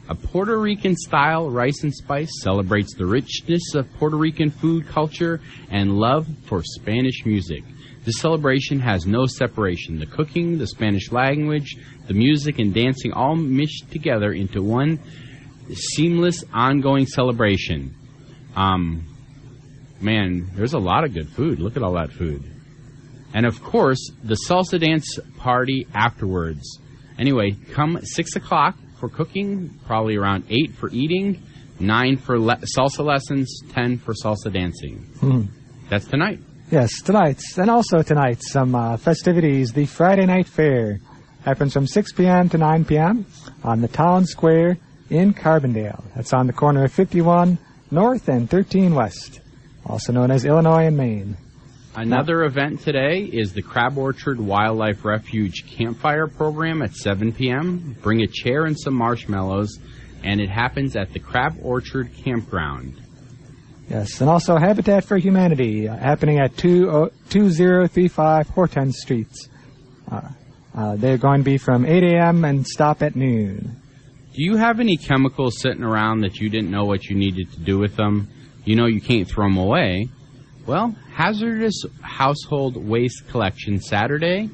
A 0.09 0.15
Puerto 0.15 0.57
Rican 0.57 0.95
style 0.95 1.51
rice 1.51 1.83
and 1.83 1.93
spice 1.93 2.31
celebrates 2.41 2.95
the 2.95 3.07
richness 3.07 3.75
of 3.75 3.93
Puerto 3.95 4.17
Rican 4.17 4.51
food 4.51 4.87
culture 4.87 5.41
and 5.69 5.99
love 5.99 6.29
for 6.45 6.63
Spanish 6.63 7.25
music. 7.27 7.65
This 8.05 8.19
celebration 8.19 8.79
has 8.79 9.05
no 9.05 9.27
separation. 9.27 9.99
The 9.99 10.07
cooking, 10.07 10.59
the 10.59 10.69
Spanish 10.69 11.11
language, 11.11 11.77
the 12.07 12.15
music, 12.15 12.61
and 12.61 12.73
dancing 12.73 13.13
all 13.13 13.35
meshed 13.35 13.91
together 13.91 14.31
into 14.31 14.63
one 14.63 15.01
seamless, 15.75 16.45
ongoing 16.53 17.07
celebration. 17.07 17.93
Um, 18.55 19.09
man, 20.01 20.53
there's 20.55 20.75
a 20.75 20.79
lot 20.79 21.03
of 21.03 21.15
good 21.15 21.29
food. 21.31 21.59
Look 21.59 21.77
at 21.77 21.83
all 21.83 21.95
that 21.95 22.13
food. 22.13 22.45
And 23.35 23.45
of 23.45 23.61
course, 23.61 24.13
the 24.23 24.37
salsa 24.49 24.79
dance 24.79 25.19
party 25.39 25.89
afterwards. 25.93 26.79
Anyway, 27.19 27.57
come 27.73 27.99
6 28.01 28.37
o'clock 28.37 28.77
for 28.99 29.09
cooking, 29.09 29.79
probably 29.87 30.17
around 30.17 30.45
8 30.49 30.75
for 30.75 30.91
eating, 30.91 31.43
9 31.79 32.17
for 32.17 32.39
le- 32.39 32.61
salsa 32.77 33.05
lessons, 33.05 33.61
10 33.73 33.99
for 33.99 34.15
salsa 34.15 34.53
dancing. 34.53 34.99
Hmm. 35.21 35.43
That's 35.89 36.07
tonight. 36.07 36.41
Yes, 36.71 37.01
tonight. 37.03 37.41
And 37.57 37.71
also 37.71 38.03
tonight, 38.03 38.43
some 38.43 38.75
uh, 38.75 38.97
festivities. 38.97 39.73
The 39.73 39.87
Friday 39.87 40.27
Night 40.27 40.49
Fair 40.49 40.99
happens 41.45 41.73
from 41.73 41.87
6 41.87 42.13
p.m. 42.13 42.49
to 42.49 42.59
9 42.59 42.85
p.m. 42.85 43.27
on 43.63 43.81
the 43.81 43.89
town 43.89 44.25
square 44.27 44.79
in 45.11 45.33
Carbondale. 45.33 46.03
That's 46.17 46.33
on 46.33 46.49
the 46.49 46.53
corner 46.53 46.85
of 46.85 46.93
51 46.93 47.59
North 47.91 48.29
and 48.29 48.51
13 48.51 48.95
West, 48.95 49.41
also 49.85 50.13
known 50.13 50.33
as 50.33 50.45
Illinois 50.45 50.87
and 50.87 50.97
Main. 50.97 51.37
Another 51.97 52.45
event 52.45 52.83
today 52.83 53.21
is 53.21 53.55
the 53.55 53.63
Crab 53.63 53.97
Orchard 53.97 54.39
Wildlife 54.39 55.03
Refuge 55.03 55.65
Campfire 55.67 56.27
Program 56.27 56.83
at 56.83 56.95
7 56.95 57.33
p.m. 57.33 57.97
Bring 58.03 58.21
a 58.21 58.27
chair 58.27 58.67
and 58.67 58.79
some 58.79 58.93
marshmallows, 58.93 59.79
and 60.23 60.39
it 60.39 60.51
happens 60.51 60.95
at 60.95 61.15
the 61.15 61.19
Crab 61.19 61.57
Orchard 61.63 62.11
Campground. 62.15 63.01
Yes, 63.89 64.21
and 64.21 64.29
also 64.29 64.59
Habitat 64.59 65.05
for 65.05 65.17
Humanity 65.17 65.89
uh, 65.89 65.97
happening 65.97 66.39
at 66.39 66.55
2, 66.59 67.13
2035 67.31 68.51
Hortense 68.51 69.01
Streets. 69.01 69.49
Uh, 70.13 70.21
uh, 70.75 70.97
they're 70.97 71.17
going 71.17 71.39
to 71.39 71.45
be 71.45 71.57
from 71.57 71.87
8 71.87 72.03
a.m. 72.03 72.45
and 72.45 72.67
stop 72.67 73.03
at 73.03 73.17
noon. 73.17 73.81
Do 74.35 74.45
you 74.45 74.57
have 74.57 74.81
any 74.81 74.99
chemicals 74.99 75.61
sitting 75.61 75.83
around 75.83 76.21
that 76.21 76.41
you 76.41 76.51
didn't 76.51 76.71
know 76.71 76.85
what 76.85 77.07
you 77.07 77.17
needed 77.17 77.51
to 77.53 77.61
do 77.61 77.79
with 77.79 77.97
them? 77.97 78.29
You 78.67 78.77
know 78.77 78.85
you 78.85 79.01
can't 79.01 79.27
throw 79.27 79.47
them 79.47 79.57
away. 79.57 80.11
Well, 80.67 80.95
hazardous 81.13 81.85
household 82.03 82.77
waste 82.77 83.29
collection 83.29 83.81
Saturday, 83.81 84.51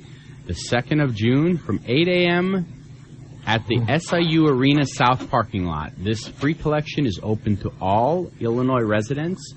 the 0.46 0.53
2nd 0.53 1.03
of 1.03 1.14
June 1.14 1.57
from 1.57 1.81
8 1.87 2.07
a.m. 2.09 2.66
at 3.46 3.66
the 3.66 3.79
SIU 3.98 4.46
Arena 4.46 4.85
South 4.87 5.31
parking 5.31 5.64
lot. 5.64 5.92
This 5.96 6.29
free 6.29 6.53
collection 6.55 7.07
is 7.07 7.18
open 7.22 7.57
to 7.59 7.72
all 7.81 8.31
Illinois 8.40 8.83
residents. 8.83 9.55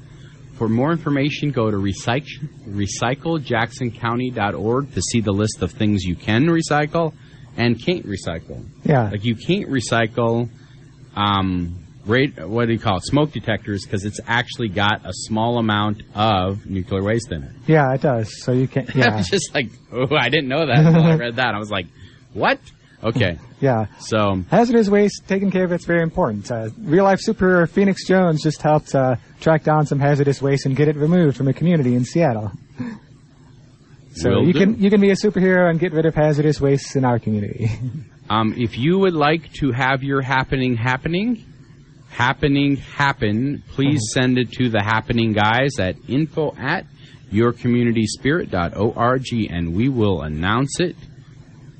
For 0.54 0.70
more 0.70 0.94
information, 0.94 1.52
go 1.52 1.70
to 1.70 1.76
recycle, 1.76 2.48
recyclejacksoncounty.org 2.70 4.94
to 4.94 5.02
see 5.02 5.20
the 5.20 5.34
list 5.34 5.62
of 5.62 5.74
things 5.74 6.06
you 6.06 6.16
can 6.16 6.46
recycle 6.46 7.14
and 7.58 7.78
can't 7.84 8.08
recycle. 8.08 8.64
Yeah, 8.86 9.10
Like 9.10 9.26
you 9.26 9.36
can't 9.36 9.70
recycle, 9.70 10.48
um, 11.18 11.85
rate, 12.06 12.38
what 12.48 12.66
do 12.68 12.74
you 12.74 12.80
call 12.80 12.98
it, 12.98 13.04
smoke 13.06 13.32
detectors 13.32 13.84
because 13.84 14.06
it's 14.06 14.20
actually 14.28 14.70
got 14.70 15.06
a 15.06 15.12
small 15.14 15.58
amount 15.58 16.02
of 16.14 16.66
nuclear 16.66 17.04
waste 17.04 17.32
in 17.32 17.44
it. 17.44 17.52
yeah, 17.68 17.94
it 17.94 18.02
does. 18.02 18.44
So 18.44 18.52
you 18.52 18.68
can, 18.68 18.88
I 18.96 18.98
yeah, 18.98 19.18
was 19.18 19.28
just 19.28 19.54
like, 19.54 19.70
oh, 19.92 20.16
I 20.16 20.30
didn't 20.30 20.48
know 20.48 20.66
that 20.68 20.86
until 20.86 21.04
I 21.04 21.16
read 21.16 21.36
that. 21.38 21.56
I 21.56 21.60
was 21.60 21.72
like, 21.72 21.88
what? 22.34 22.60
Okay, 23.04 23.38
yeah. 23.62 23.86
so 24.00 24.44
Hazardous 24.50 24.90
waste, 24.90 25.24
taking 25.28 25.52
care 25.52 25.64
of 25.66 25.72
it's 25.72 25.86
very 25.86 26.02
important. 26.02 26.50
Uh, 26.52 26.70
real 26.80 27.04
life 27.04 27.20
superhero 27.28 27.70
Phoenix 27.70 28.08
Jones 28.08 28.42
just 28.42 28.62
helped 28.62 28.96
uh, 28.96 29.16
track 29.42 29.64
down 29.64 29.86
some 29.86 30.00
hazardous 30.00 30.42
waste 30.42 30.66
and 30.66 30.76
get 30.76 30.88
it 30.88 30.96
removed 30.96 31.38
from 31.38 31.48
a 31.48 31.54
community 31.54 31.94
in 31.96 32.04
Seattle. 32.06 32.52
So 34.18 34.30
Will 34.30 34.48
you 34.48 34.54
do. 34.54 34.60
can 34.60 34.82
you 34.82 34.90
can 34.90 35.02
be 35.02 35.10
a 35.12 35.16
superhero 35.16 35.70
and 35.70 35.78
get 35.78 35.92
rid 35.92 36.06
of 36.06 36.16
hazardous 36.16 36.62
waste 36.62 36.96
in 36.96 37.04
our 37.04 37.20
community. 37.20 37.70
um, 38.30 38.54
if 38.58 38.78
you 38.78 38.98
would 39.00 39.14
like 39.14 39.52
to 39.60 39.74
have 39.74 40.04
your 40.04 40.22
happening 40.22 40.78
happening, 40.78 41.44
happening 42.16 42.78
happen, 42.78 43.62
please 43.74 44.00
uh-huh. 44.16 44.22
send 44.22 44.38
it 44.38 44.54
to 44.54 44.70
the 44.70 44.82
happening 44.82 45.34
guys 45.34 45.78
at 45.80 45.98
info 46.08 46.56
at 46.58 46.86
yourcommunityspirit.org 47.32 49.52
and 49.52 49.76
we 49.76 49.90
will 49.90 50.22
announce 50.22 50.80
it 50.80 50.96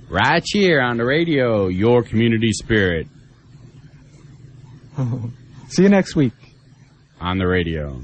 right 0.10 0.44
here 0.46 0.82
on 0.82 0.98
the 0.98 1.06
radio, 1.06 1.68
Your 1.68 2.04
Community 2.04 2.52
Spirit 2.52 3.08
See 5.70 5.84
you 5.84 5.90
next 5.90 6.16
week. 6.16 6.34
on 7.20 7.38
the 7.38 7.48
radio. 7.48 8.02